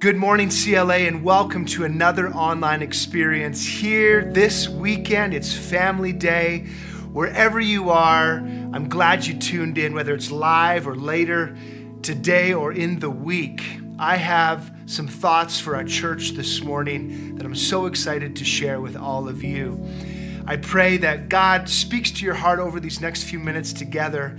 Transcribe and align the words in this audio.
Good 0.00 0.14
morning, 0.14 0.48
CLA, 0.48 1.08
and 1.08 1.24
welcome 1.24 1.64
to 1.64 1.82
another 1.82 2.28
online 2.32 2.82
experience 2.82 3.66
here 3.66 4.30
this 4.32 4.68
weekend. 4.68 5.34
It's 5.34 5.52
Family 5.52 6.12
Day. 6.12 6.68
Wherever 7.12 7.58
you 7.58 7.90
are, 7.90 8.36
I'm 8.36 8.88
glad 8.88 9.26
you 9.26 9.36
tuned 9.36 9.76
in, 9.76 9.94
whether 9.94 10.14
it's 10.14 10.30
live 10.30 10.86
or 10.86 10.94
later 10.94 11.56
today 12.02 12.52
or 12.52 12.70
in 12.70 13.00
the 13.00 13.10
week. 13.10 13.60
I 13.98 14.18
have 14.18 14.72
some 14.86 15.08
thoughts 15.08 15.58
for 15.58 15.74
our 15.74 15.82
church 15.82 16.30
this 16.30 16.62
morning 16.62 17.34
that 17.34 17.44
I'm 17.44 17.56
so 17.56 17.86
excited 17.86 18.36
to 18.36 18.44
share 18.44 18.80
with 18.80 18.96
all 18.96 19.28
of 19.28 19.42
you. 19.42 19.84
I 20.46 20.58
pray 20.58 20.98
that 20.98 21.28
God 21.28 21.68
speaks 21.68 22.12
to 22.12 22.24
your 22.24 22.34
heart 22.34 22.60
over 22.60 22.78
these 22.78 23.00
next 23.00 23.24
few 23.24 23.40
minutes 23.40 23.72
together, 23.72 24.38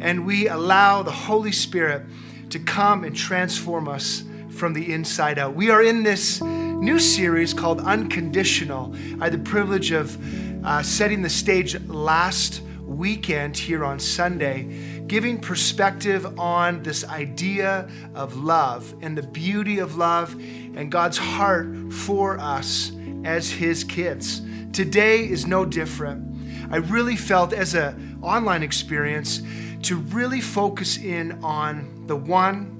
and 0.00 0.26
we 0.26 0.48
allow 0.48 1.02
the 1.02 1.12
Holy 1.12 1.52
Spirit 1.52 2.04
to 2.50 2.58
come 2.58 3.04
and 3.04 3.16
transform 3.16 3.88
us 3.88 4.24
from 4.58 4.72
the 4.72 4.92
inside 4.92 5.38
out. 5.38 5.54
We 5.54 5.70
are 5.70 5.82
in 5.82 6.02
this 6.02 6.42
new 6.42 6.98
series 6.98 7.54
called 7.54 7.80
Unconditional. 7.80 8.92
I 9.20 9.24
had 9.24 9.32
the 9.32 9.38
privilege 9.38 9.92
of 9.92 10.18
uh, 10.66 10.82
setting 10.82 11.22
the 11.22 11.30
stage 11.30 11.80
last 11.86 12.62
weekend 12.82 13.56
here 13.56 13.84
on 13.84 14.00
Sunday, 14.00 15.02
giving 15.06 15.38
perspective 15.38 16.38
on 16.38 16.82
this 16.82 17.04
idea 17.04 17.88
of 18.14 18.36
love 18.36 18.92
and 19.00 19.16
the 19.16 19.22
beauty 19.22 19.78
of 19.78 19.96
love 19.96 20.32
and 20.34 20.90
God's 20.90 21.18
heart 21.18 21.92
for 21.92 22.38
us 22.40 22.90
as 23.24 23.50
His 23.50 23.84
kids. 23.84 24.42
Today 24.72 25.20
is 25.20 25.46
no 25.46 25.64
different. 25.64 26.26
I 26.72 26.78
really 26.78 27.16
felt 27.16 27.52
as 27.52 27.74
an 27.74 28.18
online 28.22 28.64
experience 28.64 29.40
to 29.82 29.96
really 29.96 30.40
focus 30.40 30.98
in 30.98 31.42
on 31.44 32.06
the 32.08 32.16
one 32.16 32.77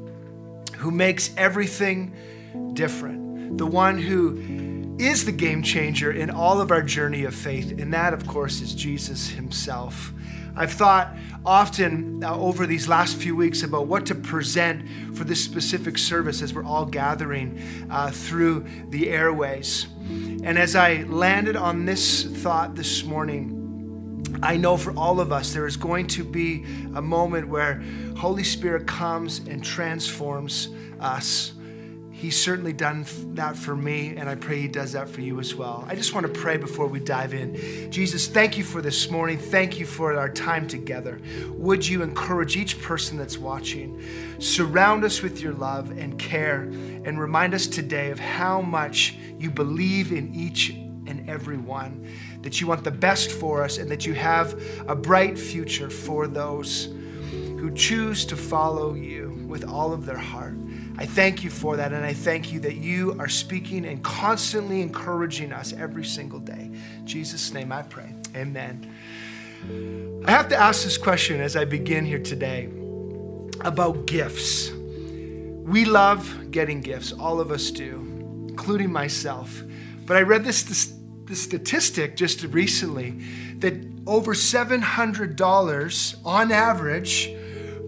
who 0.78 0.90
makes 0.90 1.30
everything 1.36 2.14
different, 2.72 3.58
the 3.58 3.66
one 3.66 3.98
who 3.98 4.96
is 4.98 5.24
the 5.24 5.32
game 5.32 5.62
changer 5.62 6.10
in 6.10 6.30
all 6.30 6.60
of 6.60 6.70
our 6.70 6.82
journey 6.82 7.24
of 7.24 7.34
faith, 7.34 7.70
and 7.78 7.92
that, 7.92 8.12
of 8.12 8.26
course, 8.26 8.60
is 8.60 8.74
Jesus 8.74 9.28
himself. 9.28 10.12
I've 10.56 10.72
thought 10.72 11.14
often 11.46 12.22
uh, 12.24 12.36
over 12.36 12.66
these 12.66 12.88
last 12.88 13.16
few 13.16 13.36
weeks 13.36 13.62
about 13.62 13.86
what 13.86 14.06
to 14.06 14.14
present 14.14 15.16
for 15.16 15.22
this 15.22 15.42
specific 15.42 15.96
service 15.96 16.42
as 16.42 16.52
we're 16.52 16.64
all 16.64 16.84
gathering 16.84 17.62
uh, 17.90 18.10
through 18.10 18.66
the 18.88 19.08
airways. 19.08 19.86
And 20.42 20.58
as 20.58 20.74
I 20.74 21.04
landed 21.04 21.54
on 21.54 21.84
this 21.84 22.24
thought 22.24 22.74
this 22.74 23.04
morning, 23.04 23.57
I 24.42 24.56
know 24.56 24.76
for 24.76 24.96
all 24.96 25.20
of 25.20 25.32
us 25.32 25.52
there 25.52 25.66
is 25.66 25.76
going 25.76 26.06
to 26.08 26.24
be 26.24 26.64
a 26.94 27.02
moment 27.02 27.48
where 27.48 27.82
Holy 28.16 28.44
Spirit 28.44 28.86
comes 28.86 29.38
and 29.38 29.64
transforms 29.64 30.68
us. 31.00 31.52
He's 32.10 32.36
certainly 32.36 32.72
done 32.72 33.06
that 33.34 33.54
for 33.54 33.76
me, 33.76 34.16
and 34.16 34.28
I 34.28 34.34
pray 34.34 34.60
He 34.60 34.66
does 34.66 34.90
that 34.92 35.08
for 35.08 35.20
you 35.20 35.38
as 35.38 35.54
well. 35.54 35.84
I 35.86 35.94
just 35.94 36.14
want 36.14 36.26
to 36.26 36.32
pray 36.32 36.56
before 36.56 36.88
we 36.88 36.98
dive 36.98 37.32
in. 37.32 37.92
Jesus, 37.92 38.26
thank 38.26 38.58
you 38.58 38.64
for 38.64 38.82
this 38.82 39.08
morning. 39.08 39.38
Thank 39.38 39.78
you 39.78 39.86
for 39.86 40.12
our 40.18 40.28
time 40.28 40.66
together. 40.66 41.20
Would 41.50 41.86
you 41.86 42.02
encourage 42.02 42.56
each 42.56 42.82
person 42.82 43.18
that's 43.18 43.38
watching? 43.38 44.02
Surround 44.40 45.04
us 45.04 45.22
with 45.22 45.40
your 45.40 45.52
love 45.52 45.96
and 45.96 46.18
care, 46.18 46.62
and 46.62 47.20
remind 47.20 47.54
us 47.54 47.68
today 47.68 48.10
of 48.10 48.18
how 48.18 48.62
much 48.62 49.16
you 49.38 49.48
believe 49.48 50.10
in 50.10 50.34
each 50.34 50.74
and 51.08 51.28
everyone, 51.28 52.06
that 52.42 52.60
you 52.60 52.66
want 52.66 52.84
the 52.84 52.90
best 52.90 53.32
for 53.32 53.64
us, 53.64 53.78
and 53.78 53.90
that 53.90 54.06
you 54.06 54.14
have 54.14 54.60
a 54.86 54.94
bright 54.94 55.38
future 55.38 55.90
for 55.90 56.26
those 56.26 56.90
who 57.58 57.72
choose 57.74 58.24
to 58.26 58.36
follow 58.36 58.94
you 58.94 59.44
with 59.48 59.64
all 59.64 59.92
of 59.92 60.06
their 60.06 60.18
heart. 60.18 60.54
I 60.96 61.06
thank 61.06 61.44
you 61.44 61.50
for 61.50 61.76
that, 61.76 61.92
and 61.92 62.04
I 62.04 62.12
thank 62.12 62.52
you 62.52 62.60
that 62.60 62.76
you 62.76 63.16
are 63.18 63.28
speaking 63.28 63.84
and 63.84 64.02
constantly 64.02 64.80
encouraging 64.80 65.52
us 65.52 65.72
every 65.72 66.04
single 66.04 66.40
day. 66.40 66.70
In 66.98 67.06
Jesus' 67.06 67.52
name 67.52 67.72
I 67.72 67.82
pray. 67.82 68.12
Amen. 68.34 68.92
I 70.26 70.30
have 70.30 70.48
to 70.48 70.56
ask 70.56 70.84
this 70.84 70.98
question 70.98 71.40
as 71.40 71.56
I 71.56 71.64
begin 71.64 72.04
here 72.04 72.18
today 72.18 72.68
about 73.60 74.06
gifts. 74.06 74.70
We 74.70 75.84
love 75.84 76.50
getting 76.50 76.80
gifts, 76.80 77.12
all 77.12 77.40
of 77.40 77.50
us 77.50 77.70
do, 77.70 78.46
including 78.48 78.90
myself. 78.90 79.62
But 80.06 80.16
I 80.16 80.22
read 80.22 80.44
this, 80.44 80.62
this, 80.62 80.94
this 81.28 81.42
statistic 81.42 82.16
just 82.16 82.42
recently 82.44 83.10
that 83.58 83.74
over 84.06 84.32
$700 84.32 86.16
on 86.24 86.52
average 86.52 87.30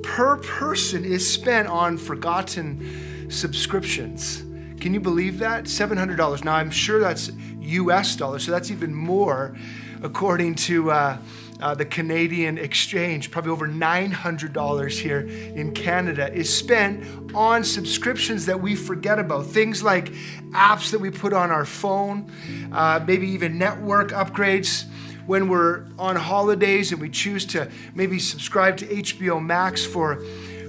per 0.03 0.37
person 0.37 1.05
is 1.05 1.33
spent 1.33 1.69
on 1.69 1.97
forgotten 1.97 3.31
subscriptions. 3.31 4.43
Can 4.81 4.93
you 4.93 5.01
believe 5.01 5.39
that? 5.39 5.65
$700. 5.65 6.45
Now, 6.45 6.55
I'm 6.55 6.71
sure 6.71 7.01
that's 7.01 7.31
US 7.61 8.17
dollars, 8.17 8.45
so 8.45 8.51
that's 8.51 8.71
even 8.71 8.95
more 8.95 9.57
according 10.03 10.55
to 10.57 10.91
uh, 10.91 11.19
uh, 11.61 11.75
the 11.75 11.85
Canadian 11.85 12.59
exchange. 12.59 13.31
Probably 13.31 13.51
over 13.51 13.69
$900 13.69 14.91
here 14.91 15.21
in 15.21 15.73
Canada 15.73 16.33
is 16.33 16.55
spent 16.55 17.35
on 17.35 17.65
subscriptions 17.65 18.47
that 18.47 18.61
we 18.61 18.75
forget 18.75 19.19
about. 19.19 19.47
Things 19.47 19.83
like 19.83 20.13
apps 20.51 20.91
that 20.91 21.01
we 21.01 21.11
put 21.11 21.33
on 21.33 21.51
our 21.51 21.65
phone, 21.65 22.31
uh, 22.73 23.01
maybe 23.07 23.29
even 23.29 23.59
network 23.59 24.11
upgrades 24.11 24.87
when 25.27 25.49
we're 25.49 25.85
on 25.99 26.17
holidays 26.17 26.93
and 26.93 27.01
we 27.01 27.09
choose 27.09 27.47
to 27.47 27.71
maybe 27.95 28.19
subscribe 28.19 28.77
to 28.79 28.87
HBO 28.87 29.41
Max 29.41 29.85
for, 29.85 30.21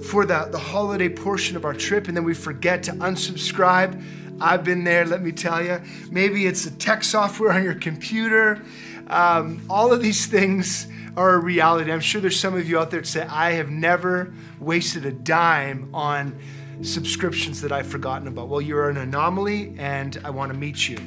for 0.08 0.24
the, 0.24 0.48
the 0.52 0.58
holiday 0.58 1.08
portion 1.08 1.56
of 1.56 1.64
our 1.64 1.74
trip 1.74 2.06
and 2.06 2.16
then 2.16 2.24
we 2.24 2.34
forget 2.34 2.82
to 2.84 2.92
unsubscribe. 2.92 4.00
I've 4.40 4.64
been 4.64 4.84
there, 4.84 5.04
let 5.04 5.22
me 5.22 5.32
tell 5.32 5.62
you. 5.62 5.80
Maybe 6.10 6.46
it's 6.46 6.64
the 6.64 6.70
tech 6.72 7.04
software 7.04 7.52
on 7.52 7.62
your 7.62 7.74
computer. 7.74 8.62
Um, 9.08 9.64
all 9.68 9.92
of 9.92 10.02
these 10.02 10.26
things 10.26 10.86
are 11.16 11.34
a 11.34 11.38
reality. 11.38 11.92
I'm 11.92 12.00
sure 12.00 12.20
there's 12.20 12.38
some 12.38 12.54
of 12.54 12.68
you 12.68 12.78
out 12.78 12.90
there 12.90 13.00
that 13.00 13.06
say, 13.06 13.22
I 13.22 13.52
have 13.52 13.70
never 13.70 14.32
wasted 14.60 15.04
a 15.04 15.12
dime 15.12 15.90
on 15.94 16.38
subscriptions 16.82 17.60
that 17.60 17.72
I've 17.72 17.86
forgotten 17.86 18.28
about. 18.28 18.48
Well, 18.48 18.60
you're 18.60 18.88
an 18.88 18.96
anomaly, 18.96 19.74
and 19.78 20.18
I 20.24 20.30
want 20.30 20.52
to 20.52 20.58
meet 20.58 20.88
you. 20.88 20.98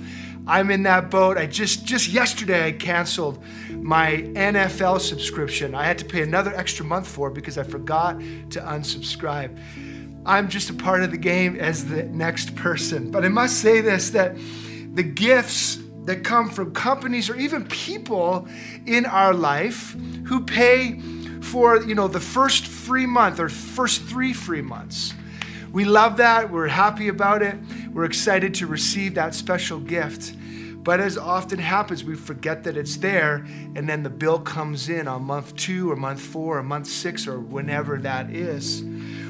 I'm 0.47 0.69
in 0.69 0.83
that 0.83 1.09
boat. 1.09 1.37
I 1.37 1.47
just 1.47 1.85
just 1.85 2.09
yesterday 2.09 2.67
I 2.67 2.71
canceled 2.71 3.43
my 3.71 4.11
NFL 4.35 5.01
subscription. 5.01 5.73
I 5.73 5.85
had 5.85 5.97
to 5.99 6.05
pay 6.05 6.21
another 6.21 6.55
extra 6.55 6.85
month 6.85 7.07
for 7.07 7.29
it 7.29 7.33
because 7.33 7.57
I 7.57 7.63
forgot 7.63 8.19
to 8.19 8.59
unsubscribe. 8.59 9.57
I'm 10.25 10.49
just 10.49 10.69
a 10.69 10.73
part 10.73 11.03
of 11.03 11.11
the 11.11 11.17
game 11.17 11.55
as 11.55 11.85
the 11.85 12.03
next 12.03 12.55
person. 12.55 13.09
But 13.09 13.25
I 13.25 13.29
must 13.29 13.59
say 13.59 13.81
this 13.81 14.11
that 14.11 14.35
the 14.93 15.03
gifts 15.03 15.79
that 16.05 16.23
come 16.23 16.49
from 16.49 16.73
companies 16.73 17.29
or 17.29 17.35
even 17.35 17.65
people 17.65 18.47
in 18.85 19.05
our 19.05 19.33
life 19.33 19.95
who 20.25 20.43
pay 20.43 20.99
for, 21.41 21.81
you 21.83 21.95
know, 21.95 22.07
the 22.07 22.19
first 22.19 22.65
free 22.67 23.05
month 23.05 23.39
or 23.39 23.49
first 23.49 24.03
3 24.03 24.33
free 24.33 24.61
months. 24.61 25.13
We 25.71 25.83
love 25.83 26.17
that. 26.17 26.51
We're 26.51 26.67
happy 26.67 27.09
about 27.09 27.41
it. 27.41 27.55
We're 27.91 28.05
excited 28.05 28.53
to 28.55 28.67
receive 28.67 29.15
that 29.15 29.35
special 29.35 29.79
gift. 29.79 30.35
But 30.85 30.99
as 30.99 31.17
often 31.17 31.57
happens, 31.57 32.03
we 32.03 32.15
forget 32.15 32.63
that 32.65 32.77
it's 32.77 32.97
there, 32.97 33.45
and 33.75 33.89
then 33.89 34.03
the 34.03 34.09
bill 34.09 34.39
comes 34.39 34.87
in 34.87 35.07
on 35.07 35.23
month 35.23 35.55
two 35.55 35.91
or 35.91 35.95
month 35.95 36.21
four 36.21 36.59
or 36.59 36.63
month 36.63 36.85
six 36.85 37.27
or 37.27 37.39
whenever 37.39 37.97
that 37.97 38.29
is. 38.29 38.83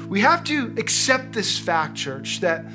We 0.06 0.20
have 0.20 0.44
to 0.44 0.74
accept 0.76 1.32
this 1.32 1.58
fact, 1.58 1.96
church, 1.96 2.40
that 2.40 2.66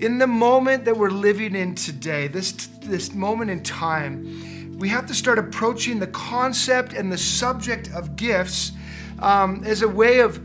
in 0.00 0.16
the 0.16 0.26
moment 0.26 0.86
that 0.86 0.96
we're 0.96 1.10
living 1.10 1.54
in 1.54 1.74
today, 1.74 2.26
this, 2.26 2.52
this 2.80 3.12
moment 3.12 3.50
in 3.50 3.62
time, 3.62 4.78
we 4.78 4.88
have 4.88 5.06
to 5.06 5.14
start 5.14 5.38
approaching 5.38 5.98
the 5.98 6.06
concept 6.06 6.94
and 6.94 7.12
the 7.12 7.18
subject 7.18 7.90
of 7.92 8.16
gifts 8.16 8.72
um, 9.18 9.62
as 9.64 9.82
a 9.82 9.88
way 9.88 10.20
of 10.20 10.40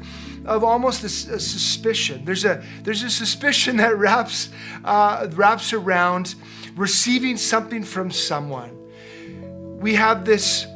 of 0.45 0.63
almost 0.63 1.01
a, 1.01 1.07
a, 1.07 1.39
suspicion. 1.39 2.23
There's 2.23 2.45
a 2.45 2.63
there's 2.83 3.01
a 3.01 3.09
suspicion 3.09 3.77
that 3.83 3.97
wraps 3.97 4.49
uh, 4.83 5.29
wraps 5.31 5.71
around 5.71 6.35
receiving 6.75 7.37
something 7.37 7.83
from 7.83 8.11
someone. 8.11 8.77
We 9.79 9.95
have 9.95 10.25
this 10.25 10.67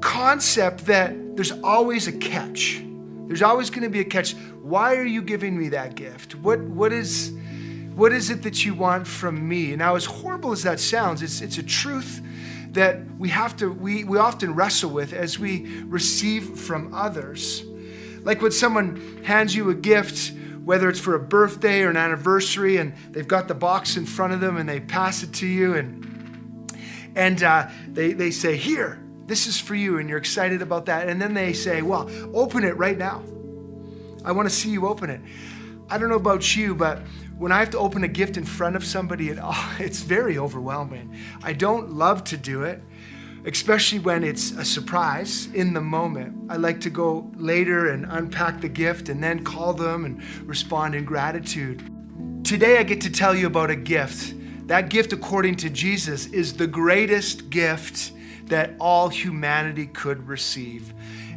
concept 0.00 0.86
that 0.86 1.36
there's 1.36 1.52
always 1.62 2.08
a 2.08 2.12
catch. 2.12 2.82
There's 3.26 3.42
always 3.42 3.68
going 3.68 3.82
to 3.82 3.90
be 3.90 4.00
a 4.00 4.04
catch. 4.04 4.34
Why 4.62 4.96
are 4.96 5.04
you 5.04 5.20
giving 5.20 5.58
me 5.58 5.68
that 5.70 5.94
gift? 5.94 6.34
What 6.36 6.60
what 6.60 6.92
is 6.92 7.34
what 7.94 8.12
is 8.12 8.30
it 8.30 8.42
that 8.42 8.64
you 8.64 8.74
want 8.74 9.06
from 9.06 9.48
me? 9.48 9.76
Now, 9.76 9.94
as 9.94 10.04
horrible 10.04 10.52
as 10.52 10.62
that 10.64 10.80
sounds, 10.80 11.22
it's 11.22 11.40
it's 11.40 11.58
a 11.58 11.62
truth 11.62 12.20
that 12.72 13.00
we 13.18 13.28
have 13.28 13.56
to 13.58 13.70
we, 13.70 14.04
we 14.04 14.18
often 14.18 14.54
wrestle 14.54 14.90
with 14.90 15.12
as 15.12 15.38
we 15.38 15.82
receive 15.84 16.58
from 16.58 16.92
others. 16.92 17.64
Like 18.22 18.42
when 18.42 18.52
someone 18.52 19.22
hands 19.24 19.54
you 19.54 19.70
a 19.70 19.74
gift, 19.74 20.32
whether 20.64 20.88
it's 20.88 20.98
for 20.98 21.14
a 21.14 21.20
birthday 21.20 21.82
or 21.82 21.90
an 21.90 21.96
anniversary, 21.96 22.78
and 22.78 22.94
they've 23.10 23.28
got 23.28 23.48
the 23.48 23.54
box 23.54 23.96
in 23.96 24.06
front 24.06 24.32
of 24.32 24.40
them 24.40 24.56
and 24.56 24.68
they 24.68 24.80
pass 24.80 25.22
it 25.22 25.32
to 25.34 25.46
you, 25.46 25.74
and, 25.74 26.72
and 27.14 27.42
uh, 27.42 27.68
they, 27.88 28.12
they 28.12 28.30
say, 28.30 28.56
Here, 28.56 28.98
this 29.26 29.46
is 29.46 29.60
for 29.60 29.74
you, 29.74 29.98
and 29.98 30.08
you're 30.08 30.18
excited 30.18 30.62
about 30.62 30.86
that. 30.86 31.08
And 31.08 31.20
then 31.20 31.34
they 31.34 31.52
say, 31.52 31.82
Well, 31.82 32.10
open 32.34 32.64
it 32.64 32.76
right 32.76 32.98
now. 32.98 33.22
I 34.24 34.32
want 34.32 34.48
to 34.48 34.54
see 34.54 34.70
you 34.70 34.88
open 34.88 35.10
it. 35.10 35.20
I 35.90 35.98
don't 35.98 36.08
know 36.08 36.16
about 36.16 36.56
you, 36.56 36.74
but 36.74 37.02
when 37.38 37.50
I 37.50 37.58
have 37.58 37.70
to 37.70 37.78
open 37.78 38.04
a 38.04 38.08
gift 38.08 38.36
in 38.36 38.44
front 38.44 38.76
of 38.76 38.84
somebody, 38.84 39.30
it, 39.30 39.38
oh, 39.42 39.76
it's 39.78 40.00
very 40.00 40.38
overwhelming. 40.38 41.16
I 41.42 41.52
don't 41.52 41.92
love 41.92 42.24
to 42.24 42.36
do 42.36 42.62
it, 42.62 42.82
especially 43.44 43.98
when 43.98 44.24
it's 44.24 44.52
a 44.52 44.64
surprise 44.64 45.46
in 45.52 45.74
the 45.74 45.80
moment. 45.80 46.50
I 46.50 46.56
like 46.56 46.80
to 46.82 46.90
go 46.90 47.30
later 47.34 47.90
and 47.90 48.06
unpack 48.08 48.60
the 48.60 48.68
gift 48.68 49.08
and 49.08 49.22
then 49.22 49.44
call 49.44 49.72
them 49.72 50.04
and 50.04 50.22
respond 50.46 50.94
in 50.94 51.04
gratitude. 51.04 51.82
Today, 52.44 52.78
I 52.78 52.82
get 52.82 53.00
to 53.02 53.10
tell 53.10 53.34
you 53.34 53.46
about 53.46 53.70
a 53.70 53.76
gift. 53.76 54.34
That 54.66 54.88
gift, 54.88 55.12
according 55.12 55.56
to 55.56 55.70
Jesus, 55.70 56.26
is 56.26 56.54
the 56.54 56.66
greatest 56.66 57.50
gift 57.50 58.12
that 58.46 58.74
all 58.78 59.08
humanity 59.08 59.86
could 59.86 60.26
receive. 60.28 60.92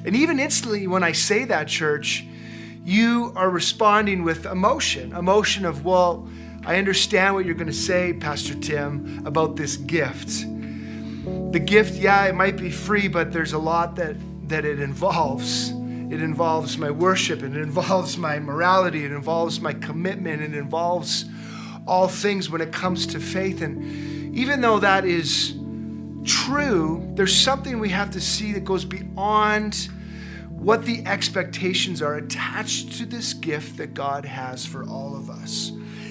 And 0.05 0.15
even 0.15 0.39
instantly, 0.39 0.87
when 0.87 1.03
I 1.03 1.11
say 1.13 1.45
that, 1.45 1.67
church, 1.67 2.25
you 2.87 3.33
are 3.35 3.49
responding 3.49 4.23
with 4.23 4.45
emotion 4.45 5.11
emotion 5.11 5.65
of, 5.65 5.83
well, 5.83 6.25
I 6.65 6.77
understand 6.77 7.35
what 7.35 7.43
you're 7.43 7.53
going 7.53 7.67
to 7.67 7.73
say, 7.73 8.13
Pastor 8.13 8.55
Tim, 8.55 9.23
about 9.25 9.57
this 9.57 9.75
gift. 9.75 10.45
The 11.51 11.59
gift, 11.59 11.95
yeah, 11.95 12.25
it 12.27 12.35
might 12.35 12.55
be 12.55 12.71
free, 12.71 13.09
but 13.09 13.33
there's 13.33 13.51
a 13.51 13.57
lot 13.57 13.97
that, 13.97 14.15
that 14.47 14.63
it 14.63 14.79
involves. 14.79 15.71
It 15.71 16.21
involves 16.21 16.77
my 16.77 16.89
worship, 16.89 17.43
it 17.43 17.57
involves 17.57 18.17
my 18.17 18.39
morality, 18.39 19.03
it 19.03 19.11
involves 19.11 19.59
my 19.59 19.73
commitment, 19.73 20.41
it 20.41 20.53
involves 20.53 21.25
all 21.85 22.07
things 22.07 22.49
when 22.49 22.61
it 22.61 22.71
comes 22.71 23.05
to 23.07 23.19
faith. 23.19 23.61
And 23.61 23.83
even 24.33 24.61
though 24.61 24.79
that 24.79 25.03
is 25.03 25.55
true, 26.23 27.05
there's 27.15 27.35
something 27.35 27.79
we 27.79 27.89
have 27.89 28.11
to 28.11 28.21
see 28.21 28.53
that 28.53 28.63
goes 28.63 28.85
beyond 28.85 29.89
what 30.59 30.85
the 30.85 31.05
expectations 31.05 32.01
are 32.01 32.15
attached 32.15 32.93
to 32.93 33.05
this 33.05 33.33
gift 33.33 33.77
that 33.77 33.93
God 33.93 34.25
has 34.25 34.65
for 34.65 34.83
all 34.83 35.15
of 35.15 35.29
us. 35.29 35.69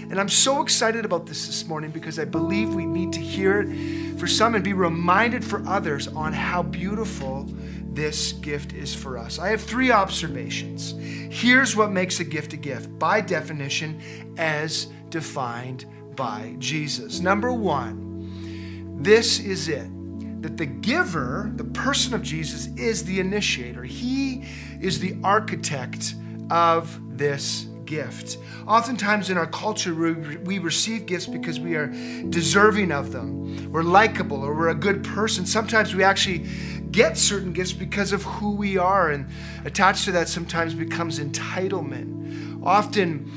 And 0.09 0.21
I'm 0.21 0.29
so 0.29 0.63
excited 0.63 1.05
about 1.05 1.27
this 1.27 1.47
this 1.47 1.67
morning 1.67 1.91
because 1.91 2.19
I 2.21 2.25
believe 2.25 2.73
we 2.73 2.87
need 2.87 3.13
to 3.15 3.21
hear 3.21 3.67
it 3.67 4.19
for 4.21 4.29
some 4.29 4.55
and 4.55 4.63
be 4.63 4.73
reminded 4.73 5.45
for 5.45 5.67
others 5.67 6.07
on 6.07 6.33
how 6.33 6.63
beautiful 6.63 7.49
this 7.93 8.33
gift 8.35 8.73
is 8.73 8.95
for 8.95 9.19
us. 9.19 9.41
I 9.41 9.49
have 9.49 9.63
three 9.63 9.91
observations. 9.91 10.95
Here's 11.35 11.75
what 11.75 11.91
makes 11.91 12.21
a 12.21 12.25
gift 12.25 12.53
a 12.53 12.57
gift 12.57 12.97
by 13.01 13.21
definition, 13.21 14.35
as 14.39 14.87
defined 15.09 15.87
by 16.15 16.55
Jesus. 16.59 17.21
Number 17.21 17.53
one, 17.53 18.97
this 19.03 19.41
is 19.41 19.69
it 19.69 19.89
that 20.41 20.57
the 20.57 20.67
giver, 20.67 21.51
the 21.57 21.65
person 21.65 22.15
of 22.15 22.23
Jesus, 22.23 22.67
is 22.77 23.05
the 23.05 23.21
initiator. 23.21 23.83
He 23.85 24.45
is 24.81 25.01
the 25.01 25.17
architect 25.25 26.15
of 26.51 27.01
this 27.17 27.67
gift. 27.85 28.39
Oftentimes 28.67 29.31
in 29.31 29.39
our 29.39 29.47
culture, 29.47 29.95
we 29.95 30.59
receive 30.59 31.07
gifts 31.07 31.27
because 31.27 31.59
we 31.61 31.75
are 31.77 31.87
deserving 32.29 32.93
of 32.93 33.13
them. 33.13 33.71
We're 33.71 33.83
likable 33.83 34.43
or 34.43 34.55
we're 34.55 34.71
a 34.71 34.75
good 34.75 35.05
person. 35.05 35.47
Sometimes 35.47 35.95
we 35.95 36.03
actually 36.03 36.47
get 36.91 37.17
certain 37.17 37.53
gifts 37.53 37.73
because 37.73 38.13
of 38.13 38.23
who 38.23 38.55
we 38.57 38.77
are, 38.77 39.11
and 39.11 39.29
attached 39.65 40.05
to 40.07 40.13
that 40.13 40.29
sometimes 40.29 40.75
becomes 40.75 41.19
entitlement. 41.19 42.63
Often 42.65 43.31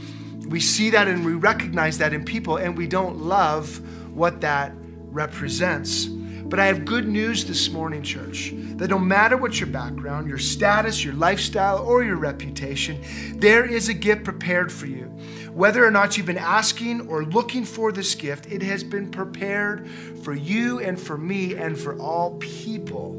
we 0.49 0.59
see 0.59 0.89
that 0.89 1.07
and 1.07 1.23
we 1.23 1.33
recognize 1.33 1.97
that 1.99 2.13
in 2.13 2.25
people, 2.25 2.57
and 2.57 2.75
we 2.77 2.87
don't 2.87 3.17
love 3.17 3.81
what 4.15 4.41
that 4.41 4.73
represents. 4.75 6.09
But 6.49 6.59
I 6.59 6.65
have 6.65 6.83
good 6.83 7.07
news 7.07 7.45
this 7.45 7.69
morning, 7.69 8.01
church, 8.01 8.53
that 8.77 8.89
no 8.89 8.97
matter 8.97 9.37
what 9.37 9.59
your 9.59 9.69
background, 9.69 10.27
your 10.27 10.39
status, 10.39 11.03
your 11.03 11.13
lifestyle, 11.13 11.77
or 11.85 12.03
your 12.03 12.15
reputation, 12.15 12.99
there 13.35 13.65
is 13.65 13.87
a 13.87 13.93
gift 13.93 14.23
prepared 14.23 14.71
for 14.71 14.87
you. 14.87 15.05
Whether 15.53 15.85
or 15.85 15.91
not 15.91 16.17
you've 16.17 16.25
been 16.25 16.39
asking 16.39 17.07
or 17.07 17.23
looking 17.23 17.65
for 17.65 17.91
this 17.91 18.15
gift, 18.15 18.47
it 18.47 18.63
has 18.63 18.83
been 18.83 19.11
prepared 19.11 19.87
for 20.23 20.33
you 20.33 20.79
and 20.79 20.99
for 20.99 21.19
me 21.19 21.53
and 21.55 21.77
for 21.77 21.99
all 21.99 22.35
people. 22.39 23.13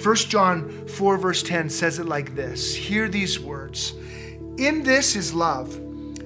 1 0.00 0.16
John 0.16 0.86
4, 0.86 1.16
verse 1.16 1.42
10 1.42 1.70
says 1.70 1.98
it 1.98 2.06
like 2.06 2.36
this 2.36 2.72
Hear 2.76 3.08
these 3.08 3.40
words 3.40 3.94
In 4.58 4.84
this 4.84 5.16
is 5.16 5.34
love. 5.34 5.80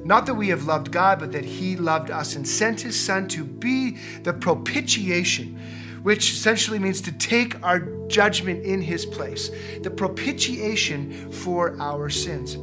Not 0.04 0.26
that 0.26 0.34
we 0.34 0.48
have 0.48 0.66
loved 0.66 0.93
God, 0.93 1.19
but 1.19 1.32
that 1.32 1.44
He 1.44 1.75
loved 1.75 2.10
us 2.10 2.37
and 2.37 2.46
sent 2.46 2.82
His 2.82 3.00
Son 3.00 3.26
to 3.28 3.44
be 3.44 3.96
the 4.22 4.32
propitiation 4.32 5.58
which 6.06 6.35
essentially 6.35 6.79
means 6.79 7.00
to 7.00 7.11
take 7.11 7.61
our 7.64 7.81
judgment 8.06 8.64
in 8.64 8.81
his 8.81 9.05
place, 9.05 9.50
the 9.82 9.91
propitiation 9.91 11.32
for 11.32 11.76
our 11.81 12.08
sins. 12.08 12.56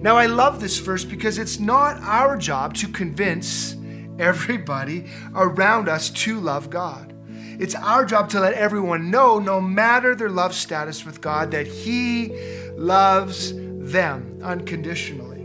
Now, 0.00 0.16
I 0.16 0.26
love 0.26 0.60
this 0.60 0.78
verse 0.78 1.04
because 1.04 1.36
it's 1.36 1.58
not 1.58 1.96
our 2.02 2.36
job 2.36 2.74
to 2.74 2.86
convince 2.86 3.74
everybody 4.20 5.06
around 5.34 5.88
us 5.88 6.10
to 6.10 6.38
love 6.38 6.70
God. 6.70 7.12
It's 7.58 7.74
our 7.74 8.04
job 8.04 8.30
to 8.30 8.40
let 8.40 8.52
everyone 8.52 9.10
know, 9.10 9.40
no 9.40 9.60
matter 9.60 10.14
their 10.14 10.30
love 10.30 10.54
status 10.54 11.04
with 11.04 11.20
God, 11.20 11.50
that 11.50 11.66
He 11.66 12.28
loves 12.76 13.52
them 13.52 14.38
unconditionally. 14.44 15.35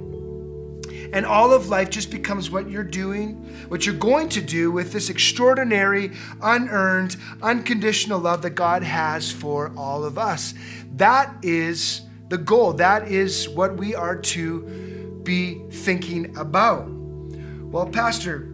And 1.13 1.25
all 1.25 1.51
of 1.51 1.67
life 1.67 1.89
just 1.89 2.09
becomes 2.09 2.49
what 2.49 2.69
you're 2.69 2.83
doing, 2.83 3.33
what 3.67 3.85
you're 3.85 3.95
going 3.95 4.29
to 4.29 4.41
do 4.41 4.71
with 4.71 4.93
this 4.93 5.09
extraordinary, 5.09 6.11
unearned, 6.41 7.17
unconditional 7.41 8.19
love 8.19 8.41
that 8.43 8.51
God 8.51 8.83
has 8.83 9.29
for 9.31 9.73
all 9.75 10.05
of 10.05 10.17
us. 10.17 10.53
That 10.95 11.35
is 11.43 12.01
the 12.29 12.37
goal. 12.37 12.73
That 12.73 13.09
is 13.09 13.49
what 13.49 13.75
we 13.75 13.93
are 13.93 14.15
to 14.15 15.19
be 15.23 15.59
thinking 15.69 16.37
about. 16.37 16.87
Well, 16.89 17.87
Pastor, 17.87 18.47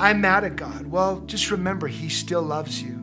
I'm 0.00 0.20
mad 0.20 0.44
at 0.44 0.56
God. 0.56 0.86
Well, 0.86 1.20
just 1.26 1.50
remember, 1.50 1.86
He 1.86 2.08
still 2.08 2.42
loves 2.42 2.82
you. 2.82 3.00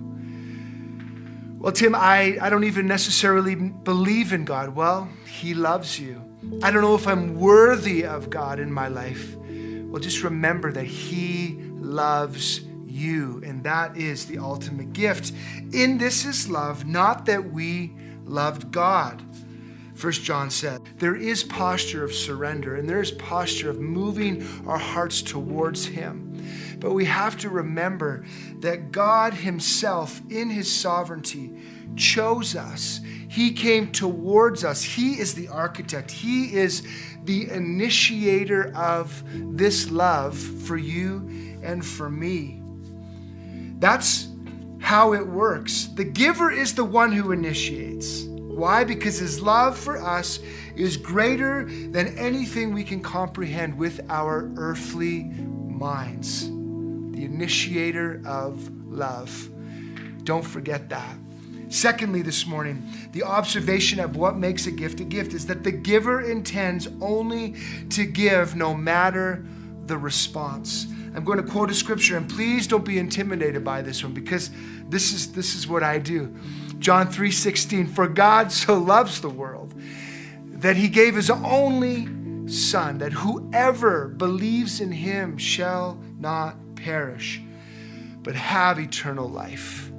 Well, 1.60 1.72
Tim, 1.72 1.96
I, 1.96 2.38
I 2.42 2.50
don't 2.50 2.64
even 2.64 2.88
necessarily 2.88 3.56
believe 3.56 4.34
in 4.34 4.46
God. 4.46 4.76
Well, 4.76 5.10
He 5.26 5.54
loves 5.54 6.00
you. 6.00 6.31
I 6.62 6.72
don't 6.72 6.82
know 6.82 6.96
if 6.96 7.08
I'm 7.08 7.40
worthy 7.40 8.06
of 8.06 8.30
God 8.30 8.60
in 8.60 8.72
my 8.72 8.88
life. 8.88 9.36
Well, 9.36 10.02
just 10.02 10.24
remember 10.24 10.72
that 10.72 10.86
He 10.86 11.58
loves 11.80 12.62
you, 12.88 13.42
and 13.46 13.64
that 13.64 13.98
is 13.98 14.26
the 14.26 14.38
ultimate 14.38 14.94
gift. 14.94 15.34
In 15.74 15.98
this 15.98 16.26
is 16.26 16.50
love, 16.50 16.86
not 16.86 17.26
that 17.26 17.52
we 17.52 17.94
loved 18.26 18.72
God. 18.72 19.22
First 19.96 20.24
John 20.24 20.50
said, 20.50 20.82
there 20.98 21.16
is 21.16 21.44
posture 21.44 22.04
of 22.04 22.12
surrender 22.12 22.76
and 22.76 22.90
there 22.90 23.02
is 23.02 23.12
posture 23.12 23.70
of 23.70 23.80
moving 23.80 24.44
our 24.68 24.80
hearts 24.80 25.22
towards 25.22 25.86
Him. 25.86 26.44
But 26.80 26.94
we 26.94 27.06
have 27.06 27.38
to 27.40 27.50
remember 27.50 28.26
that 28.62 28.92
God 28.92 29.36
Himself, 29.36 30.20
in 30.32 30.50
His 30.50 30.74
sovereignty, 30.74 31.52
chose 31.96 32.56
us. 32.56 33.00
He 33.32 33.54
came 33.54 33.94
towards 33.94 34.66
us. 34.66 34.84
He 34.84 35.18
is 35.18 35.36
the 35.36 35.48
architect. 35.48 36.12
He 36.12 36.54
is 36.54 36.86
the 37.24 37.50
initiator 37.50 38.76
of 38.76 39.24
this 39.58 39.90
love 39.90 40.38
for 40.38 40.76
you 40.76 41.60
and 41.64 41.86
for 41.86 42.10
me. 42.10 42.62
That's 43.80 44.28
how 44.82 45.14
it 45.14 45.26
works. 45.26 45.86
The 45.96 46.04
giver 46.04 46.52
is 46.52 46.76
the 46.76 46.84
one 46.84 47.14
who 47.14 47.32
initiates. 47.32 48.24
Why? 48.24 48.84
Because 48.84 49.20
his 49.20 49.42
love 49.42 49.78
for 49.78 49.98
us 49.98 50.40
is 50.76 50.98
greater 50.98 51.64
than 51.64 52.18
anything 52.18 52.74
we 52.74 52.84
can 52.84 53.02
comprehend 53.02 53.78
with 53.78 54.02
our 54.10 54.52
earthly 54.58 55.24
minds. 55.24 56.50
The 56.50 57.24
initiator 57.24 58.22
of 58.26 58.70
love. 58.86 59.50
Don't 60.26 60.46
forget 60.46 60.90
that. 60.90 61.16
Secondly, 61.72 62.22
this 62.22 62.46
morning, 62.46 62.86
the 63.14 63.24
observation 63.24 64.02
of 64.02 64.18
what 64.18 64.36
makes 64.36 64.68
a 64.68 64.72
gift 64.72 65.00
a 65.00 65.06
gift 65.06 65.34
is 65.34 65.46
that 65.46 65.64
the 65.64 65.72
giver 65.72 66.20
intends 66.20 66.90
only 67.00 67.56
to 67.92 68.04
give 68.04 68.58
no 68.58 68.74
matter 68.74 69.46
the 69.86 69.98
response. 69.98 70.88
I'm 71.16 71.24
going 71.24 71.38
to 71.38 71.50
quote 71.50 71.72
a 71.72 71.74
scripture, 71.74 72.18
and 72.18 72.30
please 72.30 72.68
don't 72.68 72.84
be 72.84 73.00
intimidated 73.00 73.64
by 73.64 73.82
this 73.82 74.04
one 74.04 74.14
because 74.14 74.52
this 74.90 75.14
is, 75.14 75.32
this 75.32 75.56
is 75.56 75.66
what 75.66 75.82
I 75.82 75.98
do. 75.98 76.36
John 76.80 77.08
3:16, 77.08 77.90
for 77.90 78.06
God 78.06 78.52
so 78.52 78.78
loves 78.78 79.22
the 79.22 79.30
world 79.30 79.74
that 80.46 80.76
he 80.76 80.90
gave 80.90 81.16
his 81.16 81.30
only 81.30 82.10
son, 82.48 82.98
that 82.98 83.14
whoever 83.14 84.10
believes 84.10 84.82
in 84.82 84.92
him 84.92 85.38
shall 85.38 85.98
not 86.20 86.58
perish, 86.76 87.42
but 88.24 88.36
have 88.36 88.78
eternal 88.78 89.30
life. 89.30 89.91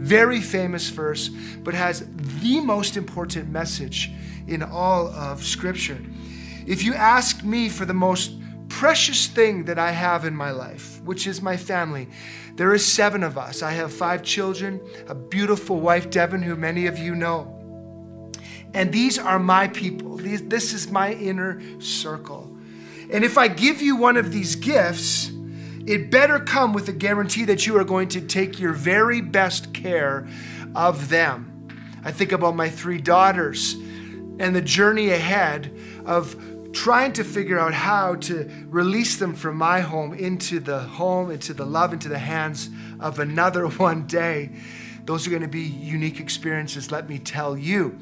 Very 0.00 0.40
famous 0.40 0.88
verse, 0.88 1.28
but 1.28 1.74
has 1.74 2.06
the 2.40 2.60
most 2.60 2.96
important 2.96 3.50
message 3.50 4.10
in 4.46 4.62
all 4.62 5.08
of 5.08 5.44
Scripture. 5.44 6.00
If 6.66 6.82
you 6.82 6.94
ask 6.94 7.44
me 7.44 7.68
for 7.68 7.84
the 7.84 7.94
most 7.94 8.32
precious 8.68 9.26
thing 9.26 9.64
that 9.64 9.78
I 9.78 9.90
have 9.90 10.24
in 10.24 10.34
my 10.34 10.52
life, 10.52 11.00
which 11.02 11.26
is 11.26 11.42
my 11.42 11.56
family, 11.56 12.08
there 12.54 12.72
is 12.72 12.84
seven 12.84 13.22
of 13.22 13.36
us. 13.36 13.62
I 13.62 13.72
have 13.72 13.92
five 13.92 14.22
children, 14.22 14.80
a 15.06 15.14
beautiful 15.14 15.80
wife, 15.80 16.10
Devin, 16.10 16.42
who 16.42 16.56
many 16.56 16.86
of 16.86 16.98
you 16.98 17.14
know. 17.14 18.32
And 18.72 18.92
these 18.92 19.18
are 19.18 19.38
my 19.38 19.68
people. 19.68 20.16
These, 20.16 20.48
this 20.48 20.72
is 20.72 20.90
my 20.90 21.12
inner 21.12 21.60
circle. 21.80 22.56
And 23.12 23.24
if 23.24 23.36
I 23.36 23.48
give 23.48 23.82
you 23.82 23.96
one 23.96 24.16
of 24.16 24.32
these 24.32 24.54
gifts, 24.56 25.32
it 25.86 26.10
better 26.10 26.38
come 26.38 26.72
with 26.72 26.88
a 26.88 26.92
guarantee 26.92 27.44
that 27.46 27.66
you 27.66 27.76
are 27.78 27.84
going 27.84 28.08
to 28.08 28.20
take 28.20 28.60
your 28.60 28.72
very 28.72 29.20
best 29.20 29.72
care 29.72 30.28
of 30.74 31.08
them. 31.08 31.68
I 32.04 32.12
think 32.12 32.32
about 32.32 32.56
my 32.56 32.68
three 32.68 33.00
daughters 33.00 33.74
and 33.74 34.54
the 34.54 34.62
journey 34.62 35.10
ahead 35.10 35.76
of 36.06 36.36
trying 36.72 37.12
to 37.14 37.24
figure 37.24 37.58
out 37.58 37.74
how 37.74 38.14
to 38.14 38.48
release 38.66 39.18
them 39.18 39.34
from 39.34 39.56
my 39.56 39.80
home 39.80 40.14
into 40.14 40.60
the 40.60 40.80
home, 40.80 41.30
into 41.30 41.52
the 41.52 41.66
love, 41.66 41.92
into 41.92 42.08
the 42.08 42.18
hands 42.18 42.70
of 43.00 43.18
another 43.18 43.66
one 43.78 44.06
day. 44.06 44.50
Those 45.04 45.26
are 45.26 45.30
going 45.30 45.42
to 45.42 45.48
be 45.48 45.62
unique 45.62 46.20
experiences, 46.20 46.90
let 46.90 47.08
me 47.08 47.18
tell 47.18 47.56
you. 47.56 47.98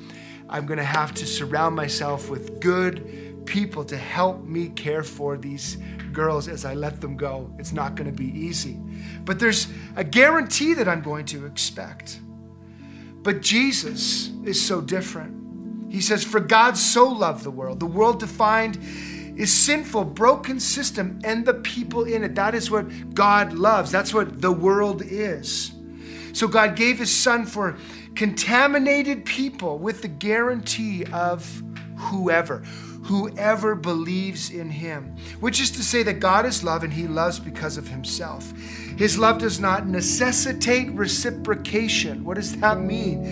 I'm 0.48 0.66
going 0.66 0.78
to 0.78 0.84
have 0.84 1.14
to 1.14 1.26
surround 1.26 1.76
myself 1.76 2.30
with 2.30 2.60
good 2.60 3.27
people 3.44 3.84
to 3.84 3.96
help 3.96 4.44
me 4.44 4.68
care 4.70 5.02
for 5.02 5.36
these 5.36 5.78
girls 6.12 6.48
as 6.48 6.64
I 6.64 6.74
let 6.74 7.00
them 7.00 7.16
go. 7.16 7.52
It's 7.58 7.72
not 7.72 7.94
going 7.94 8.10
to 8.10 8.16
be 8.16 8.28
easy. 8.38 8.78
But 9.24 9.38
there's 9.38 9.68
a 9.96 10.04
guarantee 10.04 10.74
that 10.74 10.88
I'm 10.88 11.02
going 11.02 11.26
to 11.26 11.46
expect. 11.46 12.20
But 13.22 13.42
Jesus 13.42 14.30
is 14.44 14.64
so 14.64 14.80
different. 14.80 15.92
He 15.92 16.00
says, 16.00 16.24
For 16.24 16.40
God 16.40 16.76
so 16.76 17.08
loved 17.08 17.44
the 17.44 17.50
world. 17.50 17.80
The 17.80 17.86
world 17.86 18.20
defined 18.20 18.78
is 19.36 19.52
sinful, 19.52 20.04
broken 20.04 20.58
system, 20.60 21.20
and 21.24 21.46
the 21.46 21.54
people 21.54 22.04
in 22.04 22.24
it. 22.24 22.34
That 22.34 22.54
is 22.54 22.70
what 22.70 23.14
God 23.14 23.52
loves. 23.52 23.90
That's 23.90 24.12
what 24.12 24.40
the 24.40 24.52
world 24.52 25.02
is. 25.02 25.72
So 26.32 26.46
God 26.48 26.76
gave 26.76 26.98
his 26.98 27.16
son 27.16 27.46
for 27.46 27.76
contaminated 28.14 29.24
people 29.24 29.78
with 29.78 30.02
the 30.02 30.08
guarantee 30.08 31.04
of 31.06 31.62
whoever, 31.96 32.62
whoever 33.04 33.74
believes 33.74 34.50
in 34.50 34.70
him, 34.70 35.16
which 35.40 35.60
is 35.60 35.70
to 35.72 35.82
say 35.82 36.02
that 36.02 36.20
God 36.20 36.46
is 36.46 36.62
love 36.64 36.82
and 36.82 36.92
he 36.92 37.06
loves 37.06 37.38
because 37.38 37.76
of 37.76 37.88
himself. 37.88 38.52
His 38.96 39.18
love 39.18 39.38
does 39.38 39.60
not 39.60 39.86
necessitate 39.86 40.90
reciprocation. 40.92 42.24
What 42.24 42.34
does 42.34 42.56
that 42.56 42.80
mean? 42.80 43.24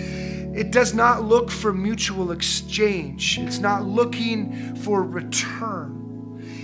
It 0.57 0.71
does 0.71 0.95
not 0.95 1.25
look 1.25 1.51
for 1.51 1.73
mutual 1.73 2.33
exchange. 2.33 3.39
It's 3.39 3.59
not 3.59 3.85
looking 3.85 4.75
for 4.77 5.03
return. 5.03 5.97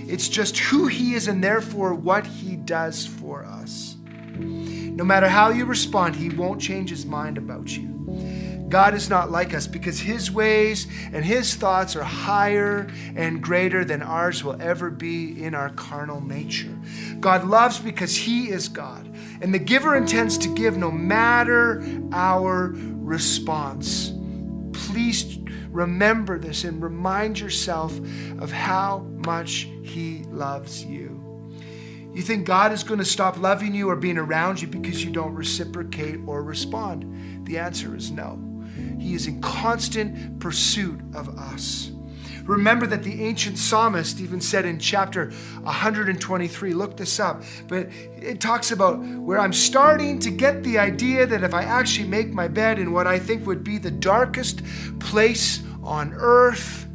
It's 0.07 0.27
just 0.27 0.57
who 0.57 0.87
He 0.87 1.13
is 1.13 1.27
and 1.27 1.43
therefore 1.43 1.93
what 1.93 2.25
He 2.25 2.55
does 2.55 3.05
for 3.05 3.45
us. 3.45 3.97
No 4.35 5.03
matter 5.03 5.27
how 5.27 5.49
you 5.49 5.65
respond, 5.65 6.15
He 6.15 6.29
won't 6.29 6.59
change 6.59 6.89
His 6.89 7.05
mind 7.05 7.37
about 7.37 7.77
you. 7.77 7.92
God 8.73 8.95
is 8.95 9.07
not 9.07 9.29
like 9.29 9.53
us 9.53 9.67
because 9.67 9.99
His 9.99 10.31
ways 10.31 10.87
and 11.13 11.23
His 11.23 11.53
thoughts 11.53 11.95
are 11.95 12.03
higher 12.03 12.91
and 13.15 13.39
greater 13.39 13.85
than 13.85 14.01
ours 14.01 14.43
will 14.43 14.59
ever 14.59 14.89
be 14.89 15.43
in 15.43 15.53
our 15.53 15.69
carnal 15.69 16.19
nature. 16.21 16.75
God 17.19 17.45
loves 17.45 17.77
because 17.77 18.15
He 18.15 18.49
is 18.49 18.67
God, 18.67 19.15
and 19.43 19.53
the 19.53 19.59
giver 19.59 19.95
intends 19.95 20.39
to 20.39 20.55
give 20.55 20.75
no 20.75 20.89
matter 20.89 21.83
our 22.13 22.73
response. 22.73 24.11
Please 24.87 25.37
remember 25.69 26.39
this 26.39 26.63
and 26.63 26.81
remind 26.81 27.39
yourself 27.39 27.95
of 28.39 28.51
how 28.51 29.01
much 29.23 29.67
He 29.83 30.23
loves 30.29 30.83
you. 30.83 31.21
You 32.11 32.23
think 32.23 32.47
God 32.47 32.71
is 32.71 32.83
going 32.83 32.97
to 32.97 33.05
stop 33.05 33.37
loving 33.37 33.75
you 33.75 33.91
or 33.91 33.95
being 33.95 34.17
around 34.17 34.63
you 34.63 34.67
because 34.67 35.05
you 35.05 35.11
don't 35.11 35.35
reciprocate 35.35 36.21
or 36.25 36.41
respond? 36.41 37.45
The 37.45 37.59
answer 37.59 37.95
is 37.95 38.09
no. 38.09 38.49
He 39.03 39.15
is 39.15 39.27
in 39.27 39.41
constant 39.41 40.39
pursuit 40.39 41.01
of 41.13 41.27
us. 41.37 41.91
Remember 42.45 42.87
that 42.87 43.03
the 43.03 43.21
ancient 43.21 43.57
psalmist 43.57 44.21
even 44.21 44.39
said 44.39 44.65
in 44.65 44.79
chapter 44.79 45.31
123, 45.63 46.73
look 46.73 46.95
this 46.95 47.19
up, 47.19 47.43
but 47.67 47.89
it 47.91 48.39
talks 48.39 48.71
about 48.71 48.99
where 48.99 49.39
I'm 49.39 49.51
starting 49.51 50.19
to 50.19 50.31
get 50.31 50.63
the 50.63 50.79
idea 50.79 51.25
that 51.25 51.43
if 51.43 51.53
I 51.53 51.63
actually 51.63 52.07
make 52.07 52.33
my 52.33 52.47
bed 52.47 52.79
in 52.79 52.93
what 52.93 53.05
I 53.05 53.19
think 53.19 53.45
would 53.45 53.63
be 53.63 53.77
the 53.77 53.91
darkest 53.91 54.61
place 54.99 55.61
on 55.83 56.13
earth, 56.13 56.87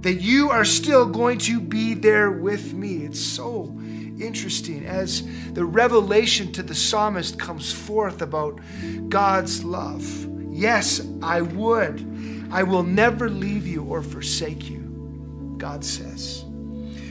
that 0.00 0.20
you 0.20 0.50
are 0.50 0.64
still 0.64 1.06
going 1.06 1.38
to 1.38 1.60
be 1.60 1.94
there 1.94 2.30
with 2.30 2.72
me. 2.72 3.04
It's 3.04 3.20
so 3.20 3.76
interesting 4.20 4.84
as 4.84 5.22
the 5.54 5.64
revelation 5.64 6.52
to 6.52 6.62
the 6.62 6.74
psalmist 6.74 7.36
comes 7.38 7.72
forth 7.72 8.22
about 8.22 8.60
God's 9.08 9.64
love. 9.64 10.31
Yes, 10.52 11.00
I 11.22 11.40
would. 11.40 12.48
I 12.52 12.62
will 12.62 12.82
never 12.82 13.28
leave 13.28 13.66
you 13.66 13.82
or 13.84 14.02
forsake 14.02 14.68
you, 14.68 15.54
God 15.58 15.84
says. 15.84 16.44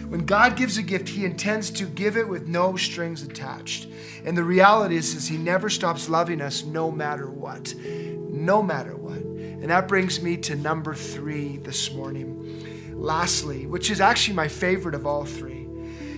When 0.07 0.25
God 0.25 0.57
gives 0.57 0.77
a 0.77 0.83
gift, 0.83 1.07
he 1.07 1.25
intends 1.25 1.71
to 1.71 1.85
give 1.85 2.17
it 2.17 2.27
with 2.27 2.47
no 2.47 2.75
strings 2.75 3.23
attached. 3.23 3.87
And 4.25 4.37
the 4.37 4.43
reality 4.43 4.97
is, 4.97 5.15
is 5.15 5.27
he 5.27 5.37
never 5.37 5.69
stops 5.69 6.09
loving 6.09 6.41
us 6.41 6.65
no 6.65 6.91
matter 6.91 7.29
what. 7.29 7.73
No 7.75 8.61
matter 8.61 8.95
what. 8.95 9.21
And 9.21 9.69
that 9.69 9.87
brings 9.87 10.21
me 10.21 10.35
to 10.37 10.55
number 10.55 10.93
three 10.93 11.57
this 11.57 11.93
morning. 11.93 12.93
Lastly, 13.01 13.65
which 13.67 13.89
is 13.89 14.01
actually 14.01 14.35
my 14.35 14.49
favorite 14.49 14.95
of 14.95 15.07
all 15.07 15.23
three, 15.23 15.67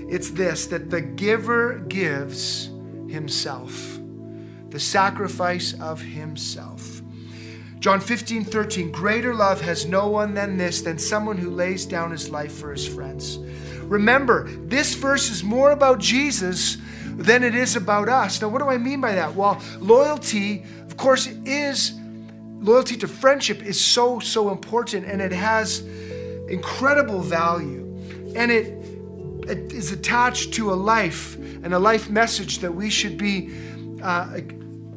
it's 0.10 0.32
this 0.32 0.66
that 0.68 0.90
the 0.90 1.02
giver 1.02 1.80
gives 1.88 2.72
himself, 3.08 4.00
the 4.70 4.80
sacrifice 4.80 5.80
of 5.80 6.02
himself. 6.02 6.73
John 7.84 8.00
15, 8.00 8.46
13, 8.46 8.94
greater 8.94 9.36
love 9.36 9.60
has 9.60 9.86
no 9.86 10.08
one 10.08 10.34
than 10.34 10.56
this, 10.56 10.84
than 10.84 10.98
someone 10.98 11.38
who 11.38 11.50
lays 11.50 11.86
down 11.86 12.12
his 12.12 12.30
life 12.30 12.54
for 12.54 12.72
his 12.72 12.88
friends. 12.88 13.40
Remember, 13.82 14.48
this 14.48 14.96
verse 14.96 15.30
is 15.30 15.44
more 15.44 15.72
about 15.72 16.00
Jesus 16.00 16.78
than 17.18 17.44
it 17.44 17.56
is 17.56 17.76
about 17.76 18.08
us. 18.08 18.42
Now, 18.42 18.48
what 18.48 18.60
do 18.60 18.70
I 18.70 18.78
mean 18.78 19.02
by 19.02 19.16
that? 19.16 19.36
Well, 19.36 19.62
loyalty, 19.80 20.64
of 20.86 20.96
course, 20.96 21.28
is 21.44 21.92
loyalty 22.62 22.96
to 22.96 23.08
friendship 23.10 23.62
is 23.62 23.84
so, 23.84 24.18
so 24.20 24.50
important 24.50 25.06
and 25.06 25.22
it 25.22 25.34
has 25.34 25.82
incredible 26.48 27.20
value. 27.20 27.82
And 28.34 28.50
it, 28.50 28.66
it 29.50 29.74
is 29.74 29.92
attached 29.92 30.54
to 30.54 30.72
a 30.72 30.74
life 30.74 31.36
and 31.36 31.74
a 31.74 31.80
life 31.80 32.10
message 32.10 32.60
that 32.60 32.74
we 32.74 32.90
should 32.90 33.18
be 33.18 33.54
uh, 34.02 34.38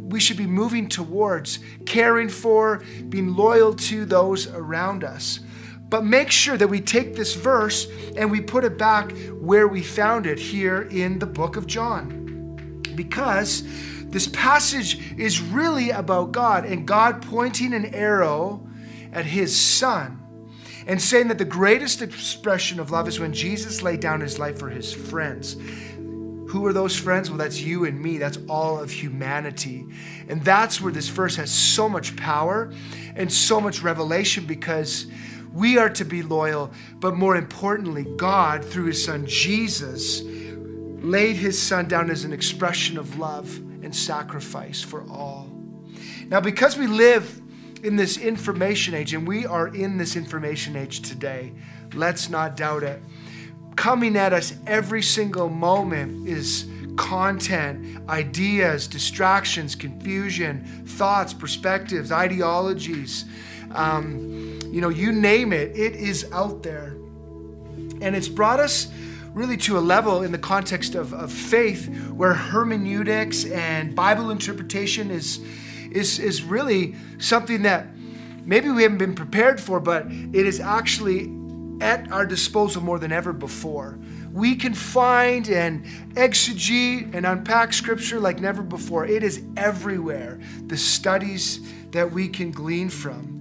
we 0.09 0.21
should 0.21 0.37
be 0.37 0.47
moving 0.47 0.89
towards 0.89 1.59
caring 1.85 2.29
for, 2.29 2.83
being 3.09 3.35
loyal 3.35 3.75
to 3.75 4.05
those 4.05 4.47
around 4.49 5.05
us. 5.05 5.41
But 5.89 6.05
make 6.05 6.31
sure 6.31 6.57
that 6.57 6.69
we 6.69 6.81
take 6.81 7.15
this 7.15 7.35
verse 7.35 7.87
and 8.17 8.31
we 8.31 8.41
put 8.41 8.65
it 8.65 8.77
back 8.77 9.13
where 9.41 9.69
we 9.69 9.83
found 9.83 10.27
it 10.27 10.39
here 10.39 10.83
in 10.83 11.19
the 11.19 11.27
book 11.27 11.57
of 11.57 11.67
John. 11.67 12.83
Because 12.95 13.63
this 14.07 14.29
passage 14.29 15.19
is 15.19 15.41
really 15.41 15.91
about 15.91 16.33
God 16.33 16.65
and 16.65 16.87
God 16.87 17.23
pointing 17.23 17.73
an 17.75 17.95
arrow 17.95 18.67
at 19.13 19.27
his 19.27 19.57
son 19.57 20.23
and 20.87 21.03
saying 21.03 21.29
that 21.29 21.39
the 21.39 21.45
greatest 21.45 22.01
expression 22.01 22.79
of 22.79 22.91
love 22.91 23.09
is 23.09 23.19
when 23.19 23.33
Jesus 23.33 23.83
laid 23.83 24.01
down 24.01 24.21
his 24.21 24.39
life 24.39 24.59
for 24.59 24.71
his 24.71 24.93
friends. 24.93 25.57
Who 26.57 26.65
are 26.65 26.73
those 26.73 26.97
friends? 26.97 27.29
Well, 27.29 27.37
that's 27.37 27.61
you 27.61 27.85
and 27.85 28.01
me. 28.01 28.17
That's 28.17 28.39
all 28.49 28.81
of 28.81 28.91
humanity. 28.91 29.85
And 30.27 30.43
that's 30.43 30.81
where 30.81 30.91
this 30.91 31.09
verse 31.09 31.37
has 31.37 31.53
so 31.53 31.87
much 31.87 32.17
power 32.17 32.73
and 33.15 33.31
so 33.31 33.61
much 33.61 33.83
revelation 33.83 34.47
because 34.47 35.07
we 35.53 35.77
are 35.77 35.91
to 35.91 36.05
be 36.07 36.23
loyal, 36.23 36.73
but 36.95 37.15
more 37.15 37.37
importantly, 37.37 38.07
God, 38.17 38.65
through 38.65 38.87
his 38.87 39.05
son 39.05 39.27
Jesus, 39.27 40.23
laid 40.25 41.37
his 41.37 41.61
son 41.61 41.89
down 41.89 42.11
as 42.11 42.25
an 42.25 42.33
expression 42.33 42.97
of 42.97 43.19
love 43.19 43.55
and 43.83 43.95
sacrifice 43.95 44.81
for 44.81 45.03
all. 45.11 45.51
Now, 46.29 46.41
because 46.41 46.79
we 46.79 46.87
live 46.87 47.39
in 47.83 47.97
this 47.97 48.17
information 48.17 48.95
age, 48.95 49.13
and 49.13 49.29
we 49.29 49.45
are 49.45 49.69
in 49.69 49.99
this 49.99 50.17
information 50.17 50.75
age 50.75 51.03
today, 51.03 51.53
let's 51.93 52.31
not 52.31 52.57
doubt 52.57 52.83
it 52.83 53.03
coming 53.76 54.16
at 54.16 54.33
us 54.33 54.54
every 54.66 55.02
single 55.02 55.49
moment 55.49 56.26
is 56.26 56.66
content, 56.97 58.00
ideas, 58.09 58.88
distractions, 58.88 59.75
confusion, 59.75 60.64
thoughts, 60.87 61.33
perspectives, 61.33 62.11
ideologies. 62.11 63.26
Um, 63.73 64.59
you 64.71 64.80
know, 64.80 64.88
you 64.88 65.12
name 65.12 65.52
it, 65.52 65.76
it 65.76 65.95
is 65.95 66.26
out 66.33 66.62
there. 66.62 66.97
And 68.00 68.16
it's 68.16 68.28
brought 68.28 68.61
us 68.61 68.90
really 69.33 69.56
to 69.59 69.78
a 69.78 69.80
level 69.80 70.23
in 70.23 70.33
the 70.33 70.38
context 70.38 70.95
of, 70.95 71.12
of 71.12 71.30
faith 71.30 71.95
where 72.11 72.33
hermeneutics 72.33 73.45
and 73.45 73.95
Bible 73.95 74.30
interpretation 74.30 75.11
is, 75.11 75.40
is, 75.92 76.18
is 76.18 76.42
really 76.42 76.95
something 77.18 77.62
that 77.62 77.87
maybe 78.47 78.71
we 78.71 78.83
haven't 78.83 78.99
been 78.99 79.14
prepared 79.14 79.61
for, 79.61 79.78
but 79.78 80.06
it 80.06 80.47
is 80.47 80.61
actually 80.61 81.26
at 81.80 82.11
our 82.11 82.26
disposal 82.26 82.83
more 82.83 82.99
than 82.99 83.12
ever 83.12 83.33
before. 83.33 83.99
We 84.33 84.54
can 84.56 84.75
find 84.75 85.49
and 85.49 85.85
exegete 86.14 87.14
and 87.14 87.25
unpack 87.25 87.73
scripture 87.73 88.21
like 88.21 88.40
never 88.40 88.62
before. 88.62 89.06
It 89.06 89.23
is 89.23 89.42
everywhere, 89.56 90.40
the 90.66 90.76
studies 90.76 91.61
that 91.92 92.12
we 92.12 92.28
can 92.28 92.50
glean 92.50 92.90
from. 92.90 93.37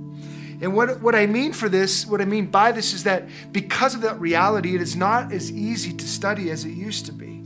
And 0.62 0.74
what, 0.74 1.02
what 1.02 1.16
I 1.16 1.26
mean 1.26 1.52
for 1.52 1.68
this, 1.68 2.06
what 2.06 2.22
I 2.22 2.26
mean 2.26 2.46
by 2.46 2.72
this 2.72 2.94
is 2.94 3.04
that 3.04 3.28
because 3.52 3.94
of 3.94 4.02
that 4.02 4.20
reality, 4.20 4.74
it 4.74 4.82
is 4.82 4.96
not 4.96 5.34
as 5.34 5.52
easy 5.52 5.92
to 5.92 6.08
study 6.08 6.50
as 6.50 6.64
it 6.64 6.72
used 6.72 7.06
to 7.08 7.12
be. 7.12 7.42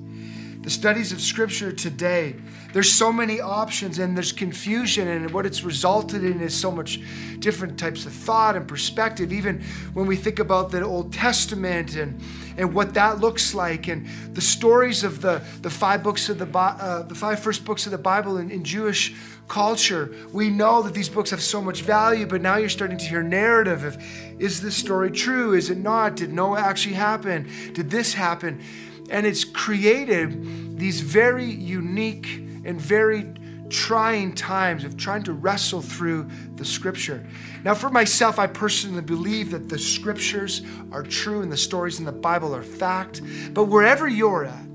The 0.62 0.70
studies 0.70 1.12
of 1.12 1.22
Scripture 1.22 1.72
today, 1.72 2.36
there's 2.72 2.92
so 2.92 3.12
many 3.12 3.42
options 3.42 3.98
and 3.98 4.16
there's 4.16 4.32
confusion, 4.32 5.08
and 5.08 5.32
what 5.32 5.46
it's 5.46 5.64
resulted 5.64 6.24
in 6.24 6.40
is 6.40 6.54
so 6.54 6.72
much 6.72 7.00
different 7.40 7.80
types 7.80 8.06
of 8.06 8.14
thought 8.14 8.56
and 8.56 8.68
perspective. 8.68 9.34
Even 9.34 9.62
when 9.94 10.06
we 10.06 10.16
think 10.16 10.40
about 10.40 10.70
the 10.70 10.84
Old 10.84 11.12
Testament 11.12 11.96
and, 11.96 12.22
and 12.58 12.74
what 12.74 12.94
that 12.94 13.20
looks 13.20 13.56
like, 13.56 13.88
and 13.88 14.08
the 14.36 14.42
stories 14.42 15.04
of 15.04 15.22
the, 15.22 15.42
the 15.62 15.70
five 15.70 16.04
books 16.04 16.30
of 16.30 16.38
the, 16.38 16.58
uh, 16.58 17.02
the 17.04 17.16
five 17.16 17.40
first 17.40 17.66
books 17.66 17.86
of 17.86 17.92
the 17.92 17.98
Bible 17.98 18.38
in, 18.38 18.52
in 18.52 18.64
Jewish 18.64 19.16
culture. 19.48 20.14
We 20.32 20.52
know 20.52 20.84
that 20.84 20.94
these 20.94 21.10
books 21.10 21.32
have 21.32 21.42
so 21.42 21.62
much 21.62 21.82
value, 21.82 22.28
but 22.28 22.42
now 22.42 22.58
you're 22.58 22.70
starting 22.70 23.00
to 23.00 23.06
hear 23.06 23.24
narrative 23.24 23.84
of 23.84 23.98
is 24.40 24.62
this 24.62 24.76
story 24.78 25.10
true? 25.10 25.54
Is 25.54 25.72
it 25.72 25.80
not? 25.80 26.16
Did 26.16 26.32
Noah 26.32 26.60
actually 26.60 26.96
happen? 26.96 27.50
Did 27.74 27.90
this 27.90 28.14
happen? 28.14 28.62
And 29.10 29.26
it's 29.26 29.44
created 29.44 30.78
these 30.78 31.02
very 31.02 31.46
unique 31.46 32.49
and 32.66 32.80
very 32.80 33.34
trying 33.70 34.34
times 34.34 34.84
of 34.84 34.98
trying 34.98 35.24
to 35.24 35.34
wrestle 35.34 35.82
through 35.82 36.28
the 36.56 36.66
scripture. 36.66 37.26
Now, 37.64 37.76
for 37.76 37.90
myself, 37.90 38.40
I 38.40 38.48
personally 38.48 39.02
believe 39.02 39.52
that 39.52 39.70
the 39.70 39.78
scriptures 39.78 40.64
are 40.92 41.04
true 41.04 41.42
and 41.42 41.52
the 41.52 41.58
stories 41.58 42.00
in 42.00 42.06
the 42.06 42.12
Bible 42.12 42.56
are 42.56 42.64
fact. 42.64 43.22
But 43.54 43.66
wherever 43.66 44.08
you're 44.08 44.46
at, 44.46 44.66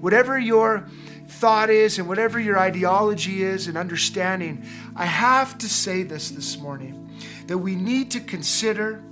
whatever 0.00 0.38
your 0.38 0.86
thought 1.26 1.68
is 1.68 1.98
and 1.98 2.08
whatever 2.08 2.40
your 2.40 2.58
ideology 2.58 3.42
is 3.42 3.66
and 3.66 3.76
understanding, 3.76 4.64
I 4.96 5.06
have 5.06 5.58
to 5.58 5.68
say 5.68 6.02
this 6.02 6.30
this 6.30 6.58
morning 6.58 7.10
that 7.46 7.58
we 7.58 7.74
need 7.74 8.10
to 8.12 8.20
consider 8.20 9.02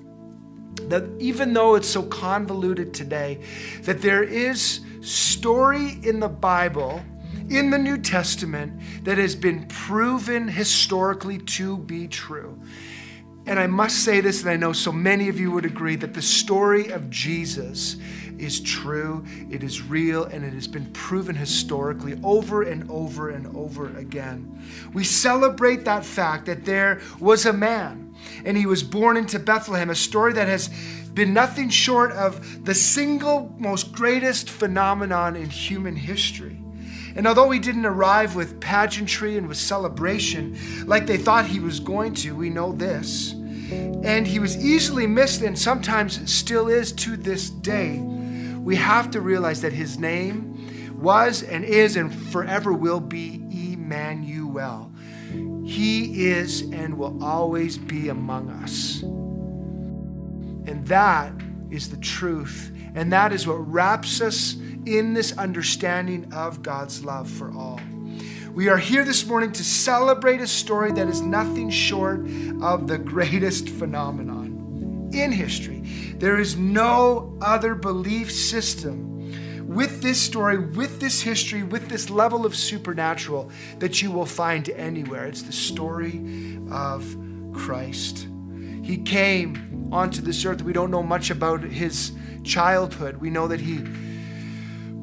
that 0.82 1.04
even 1.18 1.52
though 1.52 1.74
it's 1.74 1.88
so 1.88 2.02
convoluted 2.02 2.94
today, 2.94 3.40
that 3.82 4.02
there 4.02 4.22
is 4.22 4.80
story 5.00 5.98
in 6.02 6.20
the 6.20 6.28
Bible, 6.28 7.02
in 7.50 7.70
the 7.70 7.78
New 7.78 7.98
Testament, 7.98 8.80
that 9.04 9.18
has 9.18 9.34
been 9.34 9.66
proven 9.66 10.48
historically 10.48 11.38
to 11.38 11.78
be 11.78 12.08
true. 12.08 12.60
And 13.46 13.60
I 13.60 13.68
must 13.68 14.04
say 14.04 14.20
this, 14.20 14.42
and 14.42 14.50
I 14.50 14.56
know 14.56 14.72
so 14.72 14.90
many 14.90 15.28
of 15.28 15.38
you 15.38 15.52
would 15.52 15.64
agree 15.64 15.94
that 15.96 16.14
the 16.14 16.22
story 16.22 16.90
of 16.90 17.08
Jesus 17.10 17.96
is 18.38 18.60
true, 18.60 19.24
it 19.50 19.62
is 19.62 19.82
real, 19.82 20.24
and 20.24 20.44
it 20.44 20.52
has 20.52 20.66
been 20.66 20.86
proven 20.92 21.36
historically 21.36 22.18
over 22.24 22.62
and 22.62 22.90
over 22.90 23.30
and 23.30 23.46
over 23.56 23.96
again. 23.96 24.60
We 24.92 25.04
celebrate 25.04 25.84
that 25.84 26.04
fact 26.04 26.46
that 26.46 26.64
there 26.64 27.00
was 27.20 27.46
a 27.46 27.52
man 27.52 28.14
and 28.44 28.56
he 28.56 28.66
was 28.66 28.82
born 28.82 29.16
into 29.16 29.38
Bethlehem, 29.38 29.90
a 29.90 29.94
story 29.94 30.32
that 30.34 30.48
has 30.48 30.68
been 31.14 31.32
nothing 31.32 31.68
short 31.70 32.12
of 32.12 32.64
the 32.64 32.74
single 32.74 33.54
most 33.58 33.92
greatest 33.92 34.50
phenomenon 34.50 35.36
in 35.36 35.48
human 35.48 35.96
history. 35.96 36.60
And 37.16 37.26
although 37.26 37.50
he 37.50 37.58
didn't 37.58 37.86
arrive 37.86 38.36
with 38.36 38.60
pageantry 38.60 39.38
and 39.38 39.48
with 39.48 39.56
celebration 39.56 40.56
like 40.86 41.06
they 41.06 41.16
thought 41.16 41.46
he 41.46 41.60
was 41.60 41.80
going 41.80 42.14
to, 42.14 42.36
we 42.36 42.50
know 42.50 42.72
this. 42.72 43.32
And 43.32 44.26
he 44.26 44.38
was 44.38 44.56
easily 44.64 45.06
missed 45.06 45.40
and 45.40 45.58
sometimes 45.58 46.30
still 46.30 46.68
is 46.68 46.92
to 46.92 47.16
this 47.16 47.50
day. 47.50 47.98
We 47.98 48.76
have 48.76 49.10
to 49.12 49.20
realize 49.20 49.62
that 49.62 49.72
his 49.72 49.98
name 49.98 51.00
was 51.00 51.42
and 51.42 51.64
is 51.64 51.96
and 51.96 52.14
forever 52.14 52.72
will 52.72 53.00
be 53.00 53.42
Emmanuel. 53.50 54.92
He 55.64 56.26
is 56.26 56.62
and 56.62 56.98
will 56.98 57.22
always 57.22 57.78
be 57.78 58.08
among 58.08 58.50
us. 58.50 59.02
And 60.70 60.86
that 60.86 61.32
is 61.70 61.90
the 61.90 61.96
truth. 61.96 62.72
And 62.94 63.12
that 63.12 63.32
is 63.32 63.46
what 63.46 63.54
wraps 63.54 64.20
us 64.20 64.56
in 64.86 65.12
this 65.12 65.36
understanding 65.36 66.32
of 66.32 66.62
God's 66.62 67.04
love 67.04 67.28
for 67.28 67.52
all. 67.52 67.80
We 68.54 68.68
are 68.68 68.78
here 68.78 69.04
this 69.04 69.26
morning 69.26 69.52
to 69.52 69.64
celebrate 69.64 70.40
a 70.40 70.46
story 70.46 70.92
that 70.92 71.08
is 71.08 71.20
nothing 71.20 71.68
short 71.68 72.20
of 72.62 72.86
the 72.86 72.96
greatest 72.96 73.68
phenomenon 73.68 75.10
in 75.12 75.32
history. 75.32 75.80
There 76.16 76.38
is 76.38 76.56
no 76.56 77.36
other 77.42 77.74
belief 77.74 78.32
system 78.32 79.66
with 79.66 80.00
this 80.00 80.20
story, 80.20 80.58
with 80.58 81.00
this 81.00 81.20
history, 81.20 81.64
with 81.64 81.88
this 81.88 82.08
level 82.08 82.46
of 82.46 82.54
supernatural 82.54 83.50
that 83.80 84.00
you 84.00 84.10
will 84.10 84.24
find 84.24 84.70
anywhere. 84.70 85.26
It's 85.26 85.42
the 85.42 85.52
story 85.52 86.58
of 86.70 87.04
Christ. 87.52 88.28
He 88.82 88.98
came 88.98 89.90
onto 89.92 90.22
this 90.22 90.44
earth. 90.44 90.62
We 90.62 90.72
don't 90.72 90.90
know 90.90 91.02
much 91.02 91.30
about 91.30 91.62
his 91.62 92.12
childhood. 92.44 93.16
We 93.16 93.28
know 93.28 93.48
that 93.48 93.60
he 93.60 93.84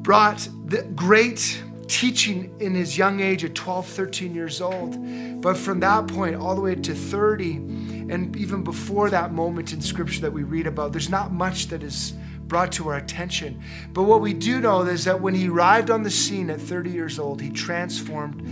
brought 0.04 0.46
the 0.66 0.82
great 0.94 1.62
teaching 1.88 2.54
in 2.60 2.74
his 2.74 2.96
young 2.98 3.20
age 3.20 3.42
at 3.42 3.54
12, 3.54 3.86
13 3.86 4.34
years 4.34 4.60
old. 4.60 4.96
But 5.40 5.56
from 5.56 5.80
that 5.80 6.06
point 6.08 6.36
all 6.36 6.54
the 6.54 6.60
way 6.60 6.74
to 6.74 6.94
30, 6.94 7.56
and 8.10 8.36
even 8.36 8.62
before 8.62 9.08
that 9.08 9.32
moment 9.32 9.72
in 9.72 9.80
scripture 9.80 10.20
that 10.20 10.32
we 10.32 10.42
read 10.42 10.66
about, 10.66 10.92
there's 10.92 11.08
not 11.08 11.32
much 11.32 11.68
that 11.68 11.82
is 11.82 12.12
brought 12.46 12.70
to 12.72 12.88
our 12.90 12.96
attention. 12.96 13.62
But 13.94 14.02
what 14.02 14.20
we 14.20 14.34
do 14.34 14.60
know 14.60 14.82
is 14.82 15.06
that 15.06 15.22
when 15.22 15.34
he 15.34 15.48
arrived 15.48 15.90
on 15.90 16.02
the 16.02 16.10
scene 16.10 16.50
at 16.50 16.60
30 16.60 16.90
years 16.90 17.18
old, 17.18 17.40
he 17.40 17.48
transformed 17.48 18.42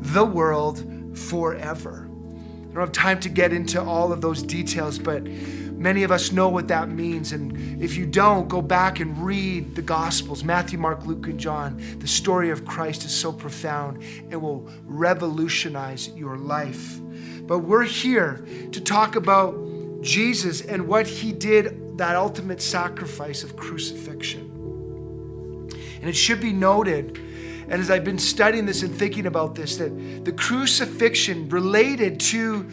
the 0.00 0.24
world 0.24 1.16
forever. 1.16 2.08
I 2.08 2.74
don't 2.74 2.80
have 2.80 2.92
time 2.92 3.20
to 3.20 3.28
get 3.28 3.52
into 3.52 3.80
all 3.80 4.12
of 4.12 4.20
those 4.20 4.42
details, 4.42 4.98
but 4.98 5.22
many 5.76 6.02
of 6.02 6.10
us 6.10 6.32
know 6.32 6.48
what 6.48 6.68
that 6.68 6.88
means. 6.88 7.32
And 7.32 7.82
if 7.82 7.96
you 7.96 8.06
don't, 8.06 8.48
go 8.48 8.62
back 8.62 9.00
and 9.00 9.16
read 9.18 9.74
the 9.74 9.82
Gospels 9.82 10.42
Matthew, 10.42 10.78
Mark, 10.78 11.06
Luke, 11.06 11.26
and 11.26 11.38
John. 11.38 11.80
The 11.98 12.08
story 12.08 12.50
of 12.50 12.64
Christ 12.64 13.04
is 13.04 13.14
so 13.14 13.32
profound 13.32 14.02
it 14.30 14.36
will 14.36 14.68
revolutionize 14.84 16.08
your 16.10 16.36
life. 16.36 16.98
But 17.46 17.60
we're 17.60 17.84
here 17.84 18.44
to 18.72 18.80
talk 18.80 19.16
about 19.16 19.56
Jesus 20.02 20.60
and 20.62 20.88
what 20.88 21.06
he 21.06 21.32
did 21.32 21.98
that 21.98 22.16
ultimate 22.16 22.60
sacrifice 22.60 23.42
of 23.42 23.56
crucifixion. 23.56 24.52
And 26.00 26.08
it 26.08 26.16
should 26.16 26.40
be 26.40 26.52
noted, 26.52 27.18
and 27.68 27.80
as 27.80 27.90
I've 27.90 28.04
been 28.04 28.18
studying 28.18 28.66
this 28.66 28.82
and 28.82 28.94
thinking 28.94 29.26
about 29.26 29.54
this, 29.54 29.76
that 29.76 30.24
the 30.24 30.32
crucifixion 30.32 31.48
related 31.48 32.20
to 32.20 32.68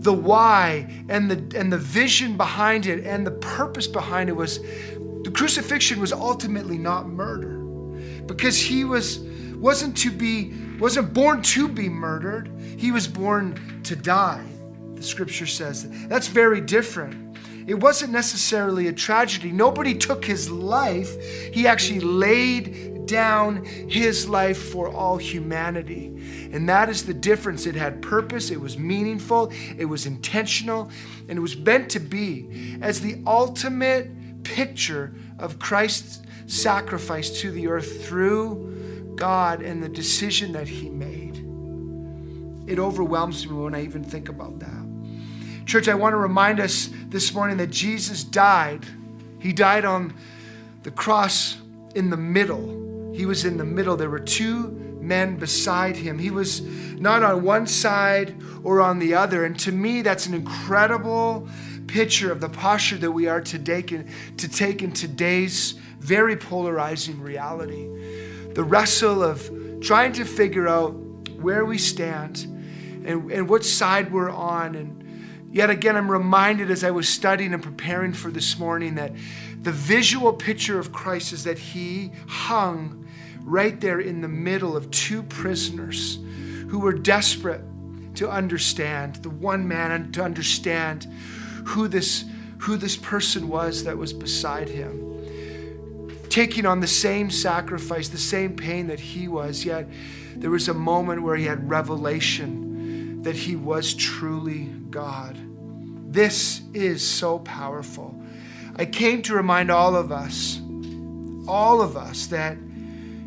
the 0.00 0.12
why 0.12 0.86
and 1.08 1.30
the 1.30 1.58
and 1.58 1.72
the 1.72 1.78
vision 1.78 2.36
behind 2.36 2.86
it 2.86 3.04
and 3.04 3.26
the 3.26 3.30
purpose 3.30 3.86
behind 3.86 4.28
it 4.28 4.32
was 4.32 4.60
the 5.22 5.30
crucifixion 5.34 6.00
was 6.00 6.12
ultimately 6.12 6.78
not 6.78 7.06
murder 7.06 7.58
because 8.24 8.58
he 8.58 8.84
was 8.84 9.18
wasn't 9.56 9.94
to 9.96 10.10
be 10.10 10.54
wasn't 10.78 11.12
born 11.12 11.42
to 11.42 11.68
be 11.68 11.88
murdered 11.88 12.50
he 12.78 12.90
was 12.90 13.06
born 13.06 13.80
to 13.82 13.94
die 13.94 14.46
the 14.94 15.02
scripture 15.02 15.46
says 15.46 15.88
that's 16.08 16.28
very 16.28 16.62
different 16.62 17.30
it 17.66 17.78
wasn't 17.78 18.12
necessarily 18.12 18.88
a 18.88 18.92
tragedy. 18.92 19.52
Nobody 19.52 19.94
took 19.94 20.24
his 20.24 20.50
life. 20.50 21.14
He 21.52 21.68
actually 21.68 22.00
laid 22.00 22.89
down 23.10 23.64
his 23.64 24.28
life 24.28 24.70
for 24.70 24.88
all 24.88 25.16
humanity. 25.16 26.06
And 26.52 26.68
that 26.68 26.88
is 26.88 27.04
the 27.04 27.14
difference. 27.14 27.66
It 27.66 27.74
had 27.74 28.00
purpose, 28.00 28.50
it 28.50 28.60
was 28.60 28.78
meaningful, 28.78 29.52
it 29.76 29.86
was 29.86 30.06
intentional, 30.06 30.90
and 31.28 31.36
it 31.36 31.40
was 31.40 31.56
meant 31.56 31.90
to 31.90 32.00
be 32.00 32.78
as 32.80 33.00
the 33.00 33.20
ultimate 33.26 34.42
picture 34.44 35.12
of 35.38 35.58
Christ's 35.58 36.22
sacrifice 36.46 37.40
to 37.40 37.50
the 37.50 37.68
earth 37.68 38.06
through 38.06 39.14
God 39.16 39.62
and 39.62 39.82
the 39.82 39.88
decision 39.88 40.52
that 40.52 40.68
he 40.68 40.88
made. 40.88 41.44
It 42.70 42.78
overwhelms 42.78 43.46
me 43.46 43.54
when 43.54 43.74
I 43.74 43.82
even 43.82 44.04
think 44.04 44.28
about 44.28 44.60
that. 44.60 45.66
Church, 45.66 45.88
I 45.88 45.94
want 45.94 46.12
to 46.12 46.16
remind 46.16 46.60
us 46.60 46.88
this 47.08 47.34
morning 47.34 47.56
that 47.58 47.70
Jesus 47.70 48.24
died. 48.24 48.84
He 49.40 49.52
died 49.52 49.84
on 49.84 50.14
the 50.82 50.90
cross 50.90 51.58
in 51.94 52.10
the 52.10 52.16
middle. 52.16 52.79
He 53.14 53.26
was 53.26 53.44
in 53.44 53.56
the 53.56 53.64
middle. 53.64 53.96
There 53.96 54.10
were 54.10 54.18
two 54.18 54.70
men 55.00 55.36
beside 55.36 55.96
him. 55.96 56.18
He 56.18 56.30
was 56.30 56.62
not 56.62 57.22
on 57.22 57.42
one 57.42 57.66
side 57.66 58.40
or 58.62 58.80
on 58.80 58.98
the 58.98 59.14
other. 59.14 59.44
And 59.44 59.58
to 59.60 59.72
me, 59.72 60.02
that's 60.02 60.26
an 60.26 60.34
incredible 60.34 61.48
picture 61.86 62.30
of 62.30 62.40
the 62.40 62.48
posture 62.48 62.98
that 62.98 63.10
we 63.10 63.26
are 63.26 63.40
to 63.40 63.58
take 63.58 63.92
in, 63.92 64.08
to 64.36 64.48
take 64.48 64.82
in 64.82 64.92
today's 64.92 65.72
very 65.98 66.36
polarizing 66.36 67.20
reality. 67.20 67.88
The 68.54 68.64
wrestle 68.64 69.22
of 69.22 69.50
trying 69.80 70.12
to 70.14 70.24
figure 70.24 70.68
out 70.68 70.90
where 71.40 71.64
we 71.64 71.78
stand 71.78 72.44
and, 73.04 73.30
and 73.30 73.48
what 73.48 73.64
side 73.64 74.12
we're 74.12 74.30
on 74.30 74.74
and 74.74 75.00
Yet 75.52 75.68
again, 75.68 75.96
I'm 75.96 76.10
reminded 76.10 76.70
as 76.70 76.84
I 76.84 76.92
was 76.92 77.08
studying 77.08 77.52
and 77.52 77.62
preparing 77.62 78.12
for 78.12 78.30
this 78.30 78.56
morning 78.56 78.94
that 78.94 79.12
the 79.60 79.72
visual 79.72 80.32
picture 80.32 80.78
of 80.78 80.92
Christ 80.92 81.32
is 81.32 81.42
that 81.42 81.58
he 81.58 82.12
hung 82.28 82.99
right 83.44 83.80
there 83.80 84.00
in 84.00 84.20
the 84.20 84.28
middle 84.28 84.76
of 84.76 84.90
two 84.90 85.22
prisoners 85.22 86.18
who 86.68 86.78
were 86.80 86.92
desperate 86.92 87.62
to 88.14 88.30
understand, 88.30 89.16
the 89.16 89.30
one 89.30 89.66
man 89.66 89.92
and 89.92 90.14
to 90.14 90.22
understand 90.22 91.04
who 91.64 91.88
this, 91.88 92.24
who 92.58 92.76
this 92.76 92.96
person 92.96 93.48
was 93.48 93.84
that 93.84 93.96
was 93.96 94.12
beside 94.12 94.68
him. 94.68 95.06
Taking 96.28 96.66
on 96.66 96.80
the 96.80 96.86
same 96.86 97.30
sacrifice, 97.30 98.08
the 98.08 98.18
same 98.18 98.54
pain 98.54 98.86
that 98.86 99.00
he 99.00 99.26
was, 99.26 99.64
yet 99.64 99.88
there 100.36 100.50
was 100.50 100.68
a 100.68 100.74
moment 100.74 101.22
where 101.22 101.36
he 101.36 101.44
had 101.44 101.68
revelation 101.68 103.22
that 103.22 103.36
he 103.36 103.56
was 103.56 103.94
truly 103.94 104.64
God. 104.90 105.36
This 106.12 106.62
is 106.72 107.06
so 107.06 107.38
powerful. 107.40 108.20
I 108.76 108.86
came 108.86 109.22
to 109.22 109.34
remind 109.34 109.70
all 109.70 109.94
of 109.94 110.10
us, 110.10 110.60
all 111.46 111.82
of 111.82 111.96
us, 111.96 112.26
that 112.28 112.56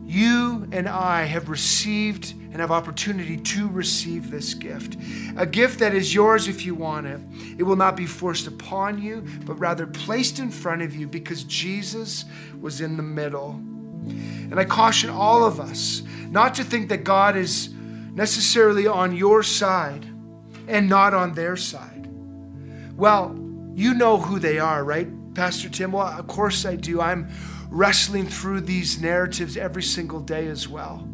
you 0.06 0.68
and 0.72 0.88
I 0.88 1.24
have 1.24 1.50
received 1.50 2.34
and 2.34 2.62
have 2.62 2.72
opportunity 2.72 3.38
to 3.38 3.68
receive 3.70 4.30
this 4.30 4.54
gift. 4.54 4.98
A 5.38 5.46
gift 5.46 5.80
that 5.80 5.96
is 5.96 6.14
yours 6.14 6.48
if 6.48 6.66
you 6.66 6.76
want 6.76 7.08
it. 7.08 7.20
It 7.58 7.64
will 7.64 7.76
not 7.76 7.96
be 7.96 8.06
forced 8.06 8.46
upon 8.46 9.02
you, 9.02 9.26
but 9.46 9.56
rather 9.56 9.88
placed 9.88 10.40
in 10.40 10.52
front 10.52 10.82
of 10.82 10.96
you 10.96 11.08
because 11.08 11.44
Jesus 11.46 12.26
was 12.62 12.80
in 12.80 12.96
the 12.98 13.04
middle. 13.04 13.52
And 13.54 14.60
I 14.60 14.66
caution 14.66 15.10
all 15.10 15.44
of 15.44 15.60
us 15.60 16.04
not 16.30 16.54
to 16.56 16.64
think 16.64 16.90
that 16.90 17.04
God 17.04 17.36
is 17.36 17.74
necessarily 18.14 18.86
on 18.86 19.16
your 19.16 19.42
side 19.42 20.06
and 20.68 20.88
not 20.88 21.14
on 21.14 21.34
their 21.34 21.58
side. 21.58 22.08
Well, 22.96 23.36
you 23.74 23.96
know 23.96 24.18
who 24.18 24.38
they 24.38 24.60
are, 24.60 24.84
right, 24.84 25.08
Pastor 25.34 25.70
Tim? 25.70 25.94
Well, 25.94 26.08
of 26.08 26.28
course 26.28 26.66
I 26.66 26.76
do. 26.76 27.02
I'm 27.02 27.30
wrestling 27.74 28.28
through 28.28 28.62
these 28.62 29.02
narratives 29.02 29.58
every 29.58 29.82
single 29.82 30.20
day 30.20 30.48
as 30.48 30.68
well. 30.68 31.08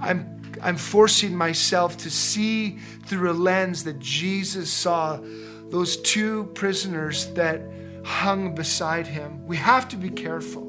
I'm 0.00 0.42
I'm 0.60 0.76
forcing 0.76 1.36
myself 1.36 1.96
to 1.98 2.10
see 2.10 2.78
through 3.04 3.30
a 3.30 3.34
lens 3.34 3.84
that 3.84 3.98
Jesus 3.98 4.70
saw 4.70 5.20
those 5.68 5.98
two 5.98 6.44
prisoners 6.54 7.26
that 7.34 7.60
hung 8.04 8.54
beside 8.54 9.06
him. 9.06 9.46
We 9.46 9.56
have 9.58 9.86
to 9.88 9.96
be 9.96 10.10
careful 10.10 10.64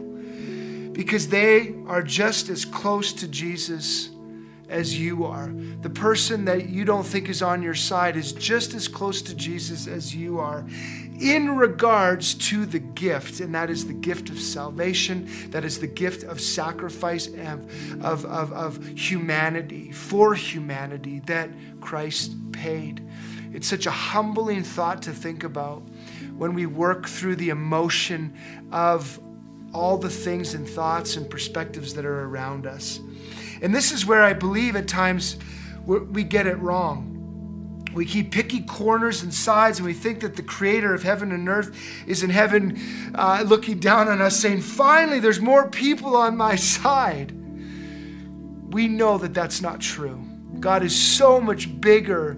because 0.92 1.30
they 1.30 1.74
are 1.88 2.04
just 2.04 2.50
as 2.50 2.66
close 2.66 3.14
to 3.14 3.28
Jesus 3.28 4.10
as 4.70 5.00
you 5.00 5.24
are. 5.24 5.54
The 5.82 5.90
person 5.90 6.46
that 6.46 6.70
you 6.70 6.84
don't 6.84 7.06
think 7.06 7.30
is 7.30 7.42
on 7.42 7.64
your 7.64 7.76
side 7.76 8.18
is 8.18 8.34
just 8.34 8.74
as 8.74 8.88
close 8.88 9.22
to 9.24 9.36
Jesus 9.36 9.88
as 9.88 10.14
you 10.14 10.40
are 10.40 10.66
in 11.20 11.56
regards 11.56 12.36
to 12.36 12.66
the 12.66 12.80
gift, 12.80 13.40
and 13.40 13.56
that 13.56 13.70
is 13.70 13.88
the 13.88 13.94
gift 13.94 14.30
of 14.30 14.40
salvation, 14.40 15.28
that 15.50 15.66
is 15.66 15.80
the 15.80 15.88
gift 15.88 16.24
of 16.24 16.40
sacrifice 16.40 17.28
and 17.28 17.70
of, 18.04 18.26
of, 18.26 18.54
of 18.54 18.86
humanity, 18.98 19.92
for 19.92 20.36
humanity 20.36 21.20
that 21.26 21.50
Christ 21.82 22.36
paid. 22.52 23.02
It's 23.54 23.68
such 23.68 23.86
a 23.86 23.92
humbling 23.92 24.64
thought 24.64 25.02
to 25.04 25.12
think 25.12 25.44
about 25.44 25.82
when 26.38 26.54
we 26.54 26.66
work 26.66 27.08
through 27.08 27.38
the 27.38 27.50
emotion 27.50 28.36
of 28.72 29.20
all 29.74 29.98
the 29.98 30.10
things 30.10 30.54
and 30.54 30.68
thoughts 30.68 31.18
and 31.18 31.30
perspectives 31.30 31.94
that 31.96 32.06
are 32.06 32.26
around 32.26 32.68
us. 32.68 33.00
And 33.62 33.74
this 33.74 33.92
is 33.92 34.06
where 34.06 34.24
I 34.24 34.34
believe 34.34 34.76
at 34.76 34.88
times 34.88 35.38
we 35.86 36.24
get 36.24 36.46
it 36.46 36.58
wrong 36.60 37.17
we 37.98 38.06
keep 38.06 38.32
picky 38.32 38.62
corners 38.62 39.24
and 39.24 39.34
sides, 39.34 39.80
and 39.80 39.86
we 39.86 39.94
think 39.94 40.20
that 40.20 40.36
the 40.36 40.44
creator 40.44 40.94
of 40.94 41.02
heaven 41.02 41.32
and 41.32 41.50
earth 41.50 41.76
is 42.06 42.22
in 42.22 42.30
heaven 42.30 42.80
uh, 43.16 43.44
looking 43.46 43.80
down 43.80 44.08
on 44.08 44.22
us, 44.22 44.40
saying, 44.40 44.62
Finally, 44.62 45.20
there's 45.20 45.42
more 45.42 45.68
people 45.68 46.16
on 46.16 46.38
my 46.38 46.56
side. 46.56 47.32
We 48.72 48.88
know 48.88 49.18
that 49.18 49.34
that's 49.34 49.62
not 49.62 49.82
true. 49.82 50.24
God 50.60 50.84
is 50.84 50.96
so 50.96 51.42
much 51.42 51.82
bigger 51.82 52.38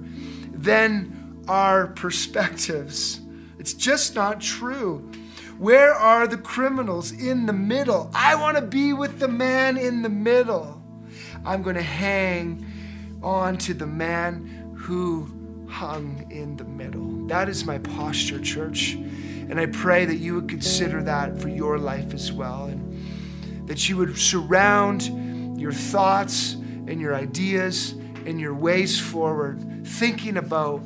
than 0.54 1.44
our 1.50 1.88
perspectives. 1.88 3.20
It's 3.58 3.74
just 3.74 4.16
not 4.16 4.40
true. 4.40 5.12
Where 5.58 5.94
are 5.94 6.26
the 6.26 6.38
criminals 6.38 7.12
in 7.12 7.46
the 7.46 7.54
middle? 7.54 8.10
I 8.14 8.36
want 8.36 8.56
to 8.56 8.64
be 8.64 8.94
with 8.94 9.20
the 9.20 9.28
man 9.28 9.78
in 9.78 10.04
the 10.04 10.10
middle. 10.10 10.82
I'm 11.44 11.64
going 11.64 11.76
to 11.76 11.82
hang 11.82 12.66
on 13.22 13.58
to 13.58 13.74
the 13.74 13.88
man 13.88 14.74
who 14.78 15.39
hung 15.70 16.30
in 16.32 16.58
the 16.58 16.64
middle. 16.64 17.28
That 17.28 17.48
is 17.48 17.66
my 17.66 17.78
posture, 17.78 18.40
church. 18.40 18.94
And 18.94 19.60
I 19.60 19.68
pray 19.68 20.06
that 20.06 20.18
you 20.18 20.36
would 20.36 20.50
consider 20.50 21.02
that 21.04 21.40
for 21.40 21.50
your 21.50 21.78
life 21.78 22.14
as 22.14 22.32
well. 22.32 22.66
And 22.66 23.68
that 23.68 23.88
you 23.88 23.98
would 23.98 24.18
surround 24.18 25.60
your 25.60 25.72
thoughts 25.72 26.54
and 26.54 27.00
your 27.00 27.14
ideas 27.16 27.92
and 28.26 28.40
your 28.40 28.54
ways 28.54 29.00
forward, 29.00 29.86
thinking 29.86 30.38
about 30.38 30.82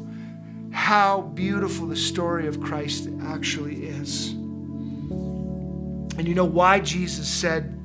how 0.72 1.22
beautiful 1.22 1.88
the 1.88 1.96
story 1.96 2.48
of 2.48 2.60
Christ 2.60 3.08
actually 3.24 3.86
is. 3.86 4.32
And 6.18 6.28
you 6.28 6.36
know 6.36 6.46
why 6.46 6.80
Jesus 6.80 7.28
said 7.28 7.80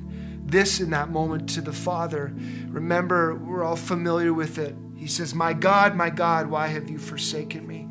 this 0.49 0.79
in 0.79 0.89
that 0.91 1.09
moment 1.09 1.49
to 1.51 1.61
the 1.61 1.71
Father. 1.71 2.33
Remember, 2.67 3.35
we're 3.35 3.63
all 3.63 3.75
familiar 3.75 4.33
with 4.33 4.57
it. 4.57 4.75
He 4.99 5.07
says, 5.07 5.33
My 5.33 5.53
God, 5.53 5.95
my 5.95 6.09
God, 6.09 6.47
why 6.47 6.67
have 6.67 6.89
you 6.89 6.97
forsaken 6.97 7.65
me? 7.65 7.87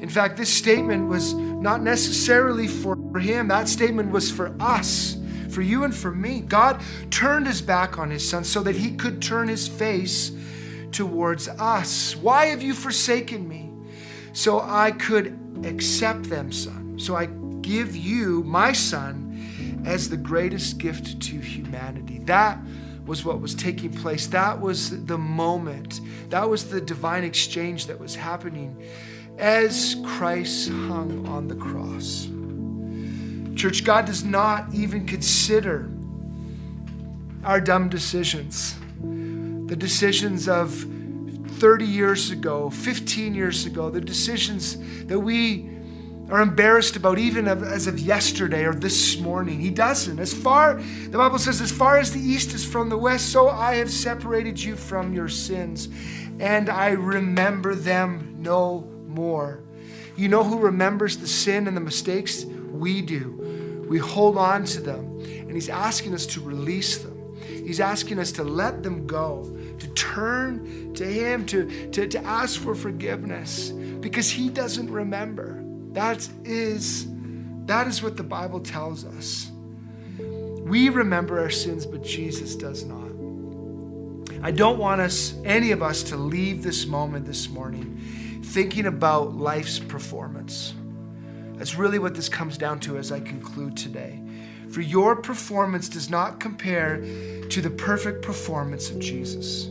In 0.00 0.08
fact, 0.08 0.36
this 0.36 0.52
statement 0.52 1.08
was 1.08 1.34
not 1.34 1.82
necessarily 1.82 2.68
for 2.68 2.96
him, 3.18 3.48
that 3.48 3.68
statement 3.68 4.12
was 4.12 4.30
for 4.30 4.54
us, 4.60 5.16
for 5.50 5.60
you 5.60 5.82
and 5.82 5.94
for 5.94 6.12
me. 6.12 6.40
God 6.40 6.80
turned 7.10 7.48
his 7.48 7.60
back 7.60 7.98
on 7.98 8.10
his 8.10 8.28
son 8.28 8.44
so 8.44 8.62
that 8.62 8.76
he 8.76 8.92
could 8.92 9.20
turn 9.20 9.48
his 9.48 9.66
face 9.66 10.30
towards 10.92 11.48
us. 11.48 12.14
Why 12.16 12.46
have 12.46 12.62
you 12.62 12.74
forsaken 12.74 13.48
me? 13.48 13.70
So 14.32 14.60
I 14.60 14.92
could 14.92 15.38
accept 15.64 16.24
them, 16.30 16.52
son. 16.52 16.98
So 16.98 17.16
I 17.16 17.26
give 17.60 17.96
you, 17.96 18.44
my 18.44 18.72
son, 18.72 19.82
as 19.84 20.08
the 20.08 20.16
greatest 20.16 20.78
gift 20.78 21.20
to 21.22 21.38
humanity. 21.38 22.18
That 22.20 22.58
was 23.06 23.24
what 23.24 23.40
was 23.40 23.54
taking 23.54 23.92
place. 23.92 24.26
That 24.28 24.60
was 24.60 25.04
the 25.06 25.18
moment. 25.18 26.00
That 26.30 26.48
was 26.48 26.68
the 26.68 26.80
divine 26.80 27.24
exchange 27.24 27.86
that 27.86 27.98
was 27.98 28.14
happening 28.14 28.82
as 29.38 29.96
Christ 30.04 30.68
hung 30.68 31.26
on 31.26 31.48
the 31.48 31.54
cross. 31.56 32.28
Church, 33.56 33.84
God 33.84 34.06
does 34.06 34.24
not 34.24 34.72
even 34.72 35.06
consider 35.06 35.90
our 37.44 37.60
dumb 37.60 37.88
decisions, 37.88 38.76
the 39.00 39.76
decisions 39.76 40.48
of 40.48 40.86
30 41.58 41.84
years 41.84 42.30
ago, 42.30 42.70
15 42.70 43.34
years 43.34 43.66
ago, 43.66 43.90
the 43.90 44.00
decisions 44.00 44.76
that 45.06 45.18
we 45.18 45.71
are 46.32 46.40
embarrassed 46.40 46.96
about 46.96 47.18
even 47.18 47.46
as 47.46 47.86
of 47.86 47.98
yesterday 47.98 48.64
or 48.64 48.72
this 48.72 49.18
morning. 49.18 49.60
He 49.60 49.68
doesn't. 49.68 50.18
As 50.18 50.32
far, 50.32 50.80
the 51.10 51.18
Bible 51.18 51.38
says, 51.38 51.60
as 51.60 51.70
far 51.70 51.98
as 51.98 52.10
the 52.10 52.20
east 52.20 52.54
is 52.54 52.64
from 52.64 52.88
the 52.88 52.96
west, 52.96 53.30
so 53.30 53.50
I 53.50 53.74
have 53.74 53.90
separated 53.90 54.58
you 54.58 54.74
from 54.74 55.12
your 55.12 55.28
sins, 55.28 55.90
and 56.40 56.70
I 56.70 56.92
remember 56.92 57.74
them 57.74 58.36
no 58.38 58.90
more. 59.06 59.60
You 60.16 60.28
know 60.28 60.42
who 60.42 60.58
remembers 60.58 61.18
the 61.18 61.28
sin 61.28 61.68
and 61.68 61.76
the 61.76 61.82
mistakes? 61.82 62.46
We 62.46 63.02
do. 63.02 63.84
We 63.86 63.98
hold 63.98 64.38
on 64.38 64.64
to 64.64 64.80
them, 64.80 65.20
and 65.20 65.52
He's 65.52 65.68
asking 65.68 66.14
us 66.14 66.24
to 66.28 66.40
release 66.40 66.96
them. 66.96 67.36
He's 67.42 67.78
asking 67.78 68.18
us 68.18 68.32
to 68.32 68.42
let 68.42 68.82
them 68.82 69.06
go, 69.06 69.54
to 69.78 69.88
turn 69.88 70.94
to 70.94 71.04
Him, 71.04 71.44
to, 71.46 71.90
to, 71.90 72.06
to 72.06 72.24
ask 72.24 72.58
for 72.58 72.74
forgiveness, 72.74 73.68
because 73.68 74.30
He 74.30 74.48
doesn't 74.48 74.90
remember. 74.90 75.61
That 75.92 76.28
is, 76.44 77.06
that 77.66 77.86
is 77.86 78.02
what 78.02 78.16
the 78.16 78.22
Bible 78.22 78.60
tells 78.60 79.04
us. 79.04 79.50
We 80.18 80.88
remember 80.88 81.40
our 81.40 81.50
sins, 81.50 81.84
but 81.84 82.02
Jesus 82.02 82.56
does 82.56 82.84
not. 82.84 83.02
I 84.44 84.50
don't 84.50 84.78
want 84.78 85.00
us, 85.00 85.34
any 85.44 85.70
of 85.70 85.82
us, 85.82 86.02
to 86.04 86.16
leave 86.16 86.62
this 86.62 86.86
moment 86.86 87.26
this 87.26 87.48
morning 87.48 88.00
thinking 88.42 88.86
about 88.86 89.34
life's 89.34 89.78
performance. 89.78 90.74
That's 91.54 91.76
really 91.76 91.98
what 91.98 92.14
this 92.14 92.28
comes 92.28 92.58
down 92.58 92.80
to 92.80 92.98
as 92.98 93.12
I 93.12 93.20
conclude 93.20 93.76
today. 93.76 94.20
For 94.70 94.80
your 94.80 95.16
performance 95.16 95.88
does 95.88 96.10
not 96.10 96.40
compare 96.40 97.00
to 97.48 97.60
the 97.60 97.70
perfect 97.70 98.22
performance 98.22 98.90
of 98.90 98.98
Jesus. 98.98 99.68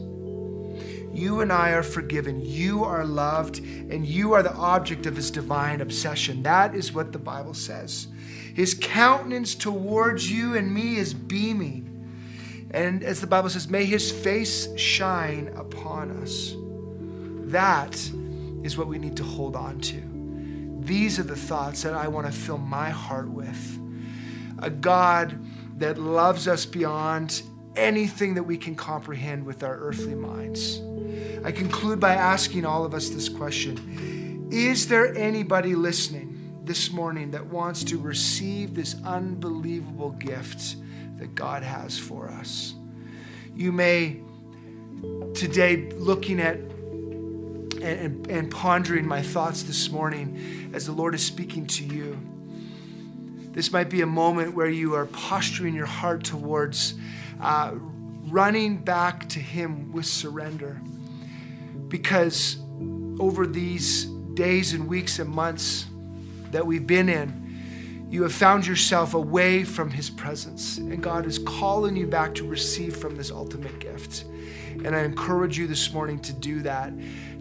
You 1.13 1.41
and 1.41 1.51
I 1.51 1.71
are 1.71 1.83
forgiven. 1.83 2.41
You 2.41 2.83
are 2.83 3.05
loved, 3.05 3.59
and 3.59 4.05
you 4.05 4.33
are 4.33 4.43
the 4.43 4.53
object 4.53 5.05
of 5.05 5.15
his 5.15 5.31
divine 5.31 5.81
obsession. 5.81 6.43
That 6.43 6.75
is 6.75 6.93
what 6.93 7.11
the 7.11 7.19
Bible 7.19 7.53
says. 7.53 8.07
His 8.53 8.73
countenance 8.73 9.55
towards 9.55 10.31
you 10.31 10.55
and 10.55 10.73
me 10.73 10.97
is 10.97 11.13
beaming. 11.13 11.87
And 12.71 13.03
as 13.03 13.19
the 13.19 13.27
Bible 13.27 13.49
says, 13.49 13.67
may 13.69 13.85
his 13.85 14.11
face 14.11 14.67
shine 14.77 15.51
upon 15.55 16.11
us. 16.21 16.55
That 17.51 17.95
is 18.63 18.77
what 18.77 18.87
we 18.87 18.97
need 18.97 19.17
to 19.17 19.23
hold 19.23 19.55
on 19.55 19.79
to. 19.81 20.01
These 20.79 21.19
are 21.19 21.23
the 21.23 21.35
thoughts 21.35 21.83
that 21.83 21.93
I 21.93 22.07
want 22.07 22.27
to 22.27 22.33
fill 22.33 22.57
my 22.57 22.89
heart 22.89 23.29
with. 23.29 23.79
A 24.59 24.69
God 24.69 25.37
that 25.79 25.97
loves 25.97 26.47
us 26.47 26.65
beyond 26.65 27.41
anything 27.75 28.35
that 28.35 28.43
we 28.43 28.57
can 28.57 28.75
comprehend 28.75 29.45
with 29.45 29.63
our 29.63 29.77
earthly 29.77 30.15
minds 30.15 30.81
I 31.43 31.51
conclude 31.51 31.99
by 31.99 32.13
asking 32.13 32.65
all 32.65 32.85
of 32.85 32.93
us 32.93 33.09
this 33.09 33.27
question 33.27 34.47
Is 34.51 34.87
there 34.87 35.15
anybody 35.15 35.75
listening 35.75 36.61
this 36.63 36.91
morning 36.91 37.31
that 37.31 37.45
wants 37.45 37.83
to 37.85 37.97
receive 37.97 38.75
this 38.75 38.95
unbelievable 39.03 40.11
gift 40.11 40.75
that 41.17 41.33
God 41.33 41.63
has 41.63 41.97
for 41.97 42.29
us? 42.29 42.75
You 43.55 43.71
may 43.71 44.21
today 45.33 45.89
looking 45.93 46.39
at 46.39 46.57
and, 47.81 48.27
and, 48.27 48.51
pondering 48.51 49.07
my 49.07 49.23
thoughts 49.23 49.63
this 49.63 49.89
morning 49.89 50.69
as 50.71 50.85
the 50.85 50.91
Lord 50.91 51.15
is 51.15 51.25
speaking 51.25 51.65
to 51.65 51.83
you. 51.83 52.15
This 53.53 53.71
might 53.71 53.89
be 53.89 54.01
a 54.01 54.05
moment 54.05 54.53
where 54.53 54.69
you 54.69 54.93
are 54.93 55.07
posturing 55.07 55.73
your 55.73 55.87
heart 55.87 56.23
towards 56.23 56.93
uh, 57.41 57.73
running 58.29 58.77
back 58.77 59.27
to 59.29 59.39
Him 59.39 59.91
with 59.91 60.05
surrender. 60.05 60.79
Because 61.87 62.57
over 63.19 63.45
these 63.45 64.05
days 64.33 64.73
and 64.73 64.87
weeks 64.87 65.19
and 65.19 65.29
months 65.29 65.85
that 66.51 66.65
we've 66.65 66.87
been 66.87 67.09
in, 67.09 68.07
you 68.09 68.23
have 68.23 68.33
found 68.33 68.67
yourself 68.67 69.13
away 69.13 69.63
from 69.63 69.89
His 69.89 70.09
presence. 70.09 70.77
And 70.77 71.01
God 71.01 71.25
is 71.25 71.39
calling 71.39 71.95
you 71.95 72.07
back 72.07 72.35
to 72.35 72.47
receive 72.47 72.95
from 72.95 73.15
this 73.15 73.31
ultimate 73.31 73.79
gift. 73.79 74.25
And 74.83 74.95
I 74.95 75.03
encourage 75.03 75.57
you 75.57 75.67
this 75.67 75.93
morning 75.93 76.19
to 76.19 76.33
do 76.33 76.61
that, 76.61 76.93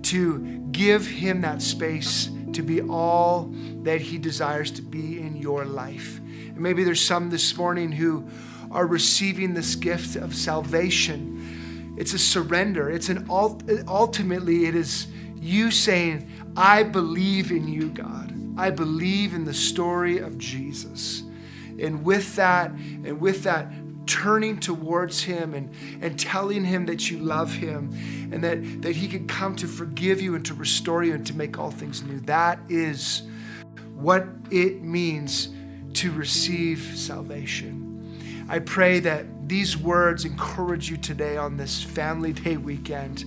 to 0.04 0.38
give 0.72 1.06
Him 1.06 1.40
that 1.42 1.62
space 1.62 2.30
to 2.52 2.62
be 2.62 2.82
all 2.82 3.50
that 3.82 4.00
He 4.00 4.18
desires 4.18 4.70
to 4.72 4.82
be 4.82 5.20
in 5.20 5.36
your 5.36 5.64
life. 5.64 6.18
And 6.18 6.58
maybe 6.58 6.84
there's 6.84 7.04
some 7.04 7.30
this 7.30 7.56
morning 7.56 7.92
who 7.92 8.28
are 8.70 8.86
receiving 8.86 9.54
this 9.54 9.74
gift 9.74 10.16
of 10.16 10.34
salvation. 10.34 11.94
It's 11.98 12.14
a 12.14 12.18
surrender. 12.18 12.90
It's 12.90 13.08
an 13.08 13.26
ultimately 13.28 14.66
it 14.66 14.74
is 14.74 15.06
you 15.40 15.70
saying, 15.70 16.30
"I 16.56 16.82
believe 16.82 17.50
in 17.50 17.68
you, 17.68 17.88
God. 17.88 18.34
I 18.56 18.70
believe 18.70 19.34
in 19.34 19.44
the 19.44 19.54
story 19.54 20.18
of 20.18 20.38
Jesus." 20.38 21.22
And 21.78 22.04
with 22.04 22.36
that, 22.36 22.70
and 22.70 23.20
with 23.20 23.42
that 23.44 23.72
turning 24.06 24.58
towards 24.58 25.22
him 25.22 25.54
and, 25.54 25.70
and 26.02 26.18
telling 26.18 26.64
him 26.64 26.84
that 26.86 27.10
you 27.10 27.18
love 27.18 27.52
him 27.54 27.90
and 28.32 28.42
that, 28.42 28.82
that 28.82 28.96
he 28.96 29.06
can 29.06 29.26
come 29.28 29.54
to 29.54 29.68
forgive 29.68 30.20
you 30.20 30.34
and 30.34 30.44
to 30.44 30.52
restore 30.54 31.04
you 31.04 31.14
and 31.14 31.24
to 31.24 31.34
make 31.34 31.58
all 31.58 31.70
things 31.70 32.02
new. 32.02 32.18
That 32.20 32.58
is 32.68 33.22
what 33.94 34.26
it 34.50 34.82
means 34.82 35.50
to 35.94 36.10
receive 36.10 36.92
salvation. 36.96 37.79
I 38.50 38.58
pray 38.58 38.98
that 38.98 39.48
these 39.48 39.76
words 39.76 40.24
encourage 40.24 40.90
you 40.90 40.96
today 40.96 41.36
on 41.36 41.56
this 41.56 41.84
Family 41.84 42.32
Day 42.32 42.56
weekend. 42.56 43.24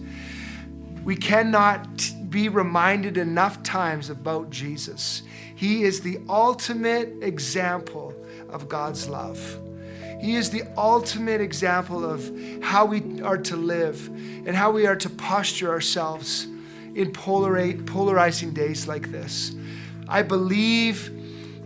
We 1.05 1.15
cannot 1.15 1.87
be 2.29 2.49
reminded 2.49 3.15
enough 3.17 3.63
times 3.63 4.09
about 4.09 4.49
Jesus. 4.49 5.23
He 5.55 5.83
is 5.83 6.01
the 6.01 6.19
ultimate 6.27 7.23
example 7.23 8.13
of 8.49 8.67
God's 8.67 9.07
love. 9.07 9.39
He 10.19 10.35
is 10.35 10.49
the 10.49 10.63
ultimate 10.75 11.39
example 11.39 12.03
of 12.03 12.29
how 12.61 12.83
we 12.83 13.21
are 13.21 13.37
to 13.37 13.55
live 13.55 14.07
and 14.45 14.57
how 14.57 14.71
we 14.71 14.85
are 14.87 14.97
to 14.97 15.09
posture 15.09 15.69
ourselves 15.69 16.47
in 16.95 17.13
polarizing 17.13 18.51
days 18.51 18.89
like 18.89 19.09
this. 19.13 19.55
I 20.09 20.21
believe 20.21 21.22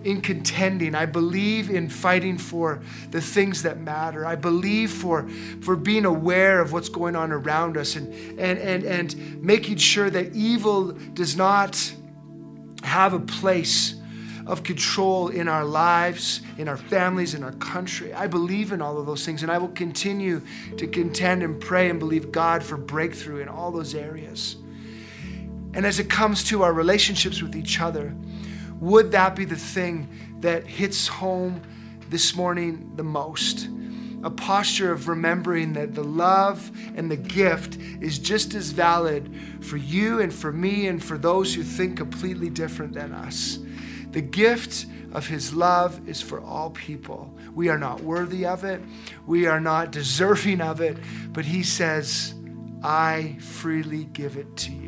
in 0.07 0.21
contending. 0.21 0.95
I 0.95 1.05
believe 1.05 1.69
in 1.69 1.89
fighting 1.89 2.37
for 2.37 2.81
the 3.11 3.19
things 3.19 3.63
that 3.63 3.81
matter. 3.81 4.25
I 4.25 4.35
believe 4.35 4.89
for, 4.89 5.27
for 5.59 5.75
being 5.75 6.05
aware 6.05 6.61
of 6.61 6.71
what's 6.71 6.87
going 6.87 7.17
on 7.17 7.33
around 7.33 7.75
us 7.75 7.97
and, 7.97 8.13
and, 8.39 8.57
and, 8.57 8.85
and 8.85 9.43
making 9.43 9.75
sure 9.75 10.09
that 10.09 10.33
evil 10.33 10.93
does 10.93 11.35
not 11.35 11.93
have 12.83 13.11
a 13.11 13.19
place 13.19 13.95
of 14.45 14.63
control 14.63 15.27
in 15.27 15.49
our 15.49 15.65
lives, 15.65 16.39
in 16.57 16.69
our 16.69 16.77
families, 16.77 17.33
in 17.33 17.43
our 17.43 17.51
country. 17.51 18.13
I 18.13 18.27
believe 18.27 18.71
in 18.71 18.81
all 18.81 18.97
of 18.97 19.05
those 19.05 19.25
things, 19.25 19.43
and 19.43 19.51
I 19.51 19.57
will 19.57 19.67
continue 19.67 20.41
to 20.77 20.87
contend 20.87 21.43
and 21.43 21.59
pray 21.59 21.89
and 21.89 21.99
believe 21.99 22.31
God 22.31 22.63
for 22.63 22.77
breakthrough 22.77 23.41
in 23.41 23.49
all 23.49 23.73
those 23.73 23.93
areas. 23.93 24.55
And 25.73 25.85
as 25.85 25.99
it 25.99 26.09
comes 26.09 26.45
to 26.45 26.63
our 26.63 26.71
relationships 26.71 27.41
with 27.41 27.57
each 27.57 27.81
other, 27.81 28.15
would 28.79 29.11
that 29.11 29.35
be 29.35 29.45
the 29.45 29.55
thing 29.55 30.09
that 30.41 30.65
hits 30.65 31.07
home 31.07 31.61
this 32.09 32.35
morning 32.35 32.91
the 32.95 33.03
most? 33.03 33.69
A 34.23 34.29
posture 34.31 34.91
of 34.91 35.07
remembering 35.07 35.73
that 35.73 35.93
the 35.93 36.03
love 36.03 36.71
and 36.95 37.09
the 37.09 37.17
gift 37.17 37.77
is 38.01 38.17
just 38.17 38.55
as 38.55 38.71
valid 38.71 39.33
for 39.61 39.77
you 39.77 40.21
and 40.21 40.33
for 40.33 40.51
me 40.51 40.87
and 40.87 41.03
for 41.03 41.17
those 41.17 41.53
who 41.53 41.63
think 41.63 41.97
completely 41.97 42.49
different 42.49 42.93
than 42.93 43.13
us. 43.13 43.59
The 44.11 44.21
gift 44.21 44.87
of 45.13 45.27
his 45.27 45.53
love 45.53 46.07
is 46.07 46.21
for 46.21 46.41
all 46.41 46.71
people. 46.71 47.33
We 47.53 47.69
are 47.69 47.77
not 47.77 48.01
worthy 48.01 48.45
of 48.45 48.63
it, 48.63 48.81
we 49.25 49.45
are 49.45 49.59
not 49.59 49.91
deserving 49.91 50.61
of 50.61 50.81
it, 50.81 50.97
but 51.31 51.45
he 51.45 51.63
says, 51.63 52.33
I 52.83 53.37
freely 53.39 54.05
give 54.05 54.37
it 54.37 54.55
to 54.57 54.71
you. 54.71 54.86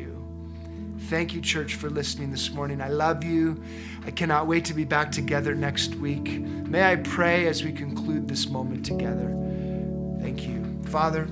Thank 1.10 1.34
you, 1.34 1.40
church, 1.40 1.74
for 1.74 1.90
listening 1.90 2.30
this 2.30 2.52
morning. 2.52 2.80
I 2.80 2.88
love 2.88 3.24
you. 3.24 3.60
I 4.06 4.12
cannot 4.12 4.46
wait 4.46 4.64
to 4.66 4.74
be 4.74 4.84
back 4.84 5.10
together 5.10 5.56
next 5.56 5.96
week. 5.96 6.38
May 6.38 6.92
I 6.92 6.94
pray 6.94 7.48
as 7.48 7.64
we 7.64 7.72
conclude 7.72 8.28
this 8.28 8.48
moment 8.48 8.86
together. 8.86 9.26
Thank 10.20 10.46
you. 10.46 10.80
Father, 10.84 11.24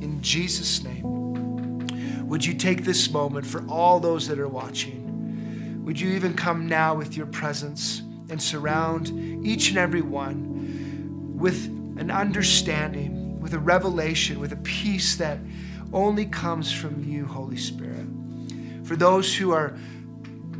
in 0.00 0.22
Jesus' 0.22 0.84
name, 0.84 2.28
would 2.28 2.44
you 2.44 2.54
take 2.54 2.84
this 2.84 3.10
moment 3.10 3.44
for 3.44 3.66
all 3.68 3.98
those 3.98 4.28
that 4.28 4.38
are 4.38 4.46
watching? 4.46 5.84
Would 5.84 5.98
you 5.98 6.10
even 6.10 6.32
come 6.32 6.68
now 6.68 6.94
with 6.94 7.16
your 7.16 7.26
presence 7.26 8.02
and 8.30 8.40
surround 8.40 9.08
each 9.44 9.70
and 9.70 9.78
every 9.78 10.02
one 10.02 11.36
with 11.36 11.66
an 11.98 12.12
understanding, 12.12 13.40
with 13.40 13.54
a 13.54 13.58
revelation, 13.58 14.38
with 14.38 14.52
a 14.52 14.58
peace 14.58 15.16
that 15.16 15.40
only 15.92 16.26
comes 16.26 16.72
from 16.72 17.02
you, 17.02 17.24
Holy 17.26 17.56
Spirit. 17.56 17.95
For 18.86 18.96
those 18.96 19.34
who 19.34 19.50
are 19.50 19.76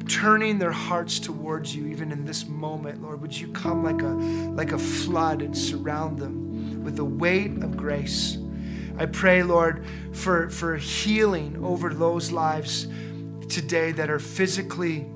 turning 0.08 0.58
their 0.58 0.72
hearts 0.72 1.18
towards 1.18 1.74
you 1.74 1.86
even 1.86 2.12
in 2.12 2.24
this 2.24 2.46
moment 2.46 3.02
lord 3.02 3.20
would 3.20 3.36
you 3.36 3.48
come 3.48 3.82
like 3.82 4.00
a 4.02 4.06
like 4.06 4.70
a 4.70 4.78
flood 4.78 5.42
and 5.42 5.56
surround 5.56 6.16
them 6.16 6.84
with 6.84 6.94
the 6.94 7.04
weight 7.04 7.50
of 7.64 7.76
grace 7.76 8.38
i 8.98 9.04
pray 9.04 9.42
lord 9.42 9.84
for 10.12 10.48
for 10.48 10.76
healing 10.76 11.58
over 11.64 11.92
those 11.92 12.30
lives 12.30 12.86
today 13.48 13.90
that 13.90 14.08
are 14.08 14.20
physically 14.20 15.06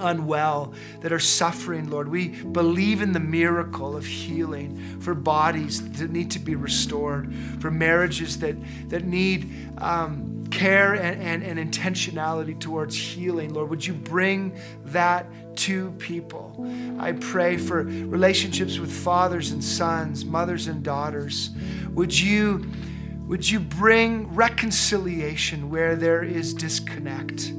unwell, 0.00 0.74
that 1.00 1.12
are 1.12 1.18
suffering, 1.18 1.88
Lord. 1.90 2.08
We 2.08 2.28
believe 2.28 3.02
in 3.02 3.12
the 3.12 3.20
miracle 3.20 3.96
of 3.96 4.04
healing 4.04 5.00
for 5.00 5.14
bodies 5.14 5.88
that 5.92 6.10
need 6.10 6.30
to 6.32 6.38
be 6.38 6.54
restored, 6.54 7.34
for 7.60 7.70
marriages 7.70 8.38
that, 8.40 8.56
that 8.90 9.04
need 9.04 9.50
um, 9.78 10.35
care 10.56 10.94
and, 10.94 11.20
and, 11.20 11.42
and 11.42 11.72
intentionality 11.72 12.58
towards 12.58 12.96
healing. 12.96 13.52
Lord, 13.52 13.68
would 13.68 13.86
you 13.86 13.92
bring 13.92 14.58
that 14.86 15.26
to 15.56 15.90
people? 15.98 16.66
I 16.98 17.12
pray 17.12 17.58
for 17.58 17.82
relationships 17.82 18.78
with 18.78 18.90
fathers 18.90 19.50
and 19.50 19.62
sons, 19.62 20.24
mothers 20.24 20.66
and 20.66 20.82
daughters. 20.82 21.50
Would 21.90 22.18
you, 22.18 22.66
would 23.26 23.48
you 23.48 23.60
bring 23.60 24.34
reconciliation 24.34 25.68
where 25.68 25.94
there 25.94 26.22
is 26.22 26.54
disconnect? 26.54 27.52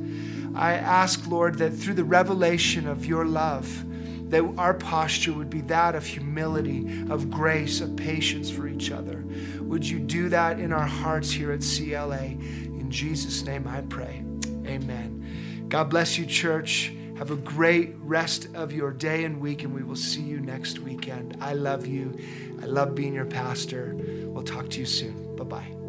I 0.56 0.74
ask, 0.74 1.28
Lord, 1.28 1.60
that 1.60 1.72
through 1.72 1.94
the 1.94 2.04
revelation 2.04 2.88
of 2.88 3.06
your 3.06 3.26
love, 3.26 3.86
that 4.32 4.44
our 4.58 4.74
posture 4.74 5.34
would 5.34 5.50
be 5.50 5.62
that 5.62 5.94
of 5.94 6.06
humility, 6.06 7.06
of 7.10 7.30
grace, 7.30 7.80
of 7.80 7.96
patience 7.96 8.50
for 8.50 8.68
each 8.68 8.92
other. 8.92 9.24
Would 9.62 9.88
you 9.88 10.00
do 10.00 10.30
that 10.30 10.60
in 10.60 10.74
our 10.74 10.86
hearts 10.86 11.30
here 11.30 11.52
at 11.52 11.62
CLA? 11.62 12.36
In 12.88 12.92
Jesus' 12.92 13.44
name 13.44 13.68
I 13.68 13.82
pray. 13.82 14.24
Amen. 14.66 15.66
God 15.68 15.90
bless 15.90 16.18
you, 16.18 16.26
church. 16.26 16.94
Have 17.18 17.32
a 17.32 17.36
great 17.36 17.94
rest 18.00 18.48
of 18.56 18.72
your 18.72 18.92
day 18.92 19.26
and 19.26 19.42
week, 19.42 19.64
and 19.64 19.74
we 19.74 19.84
will 19.84 19.98
see 19.98 20.22
you 20.22 20.40
next 20.40 20.80
weekend. 20.80 21.36
I 21.42 21.52
love 21.52 21.86
you. 21.86 22.18
I 22.62 22.66
love 22.66 22.96
being 22.96 23.14
your 23.14 23.26
pastor. 23.26 23.94
We'll 23.94 24.46
talk 24.46 24.70
to 24.70 24.80
you 24.80 24.86
soon. 24.86 25.36
Bye 25.36 25.44
bye. 25.44 25.87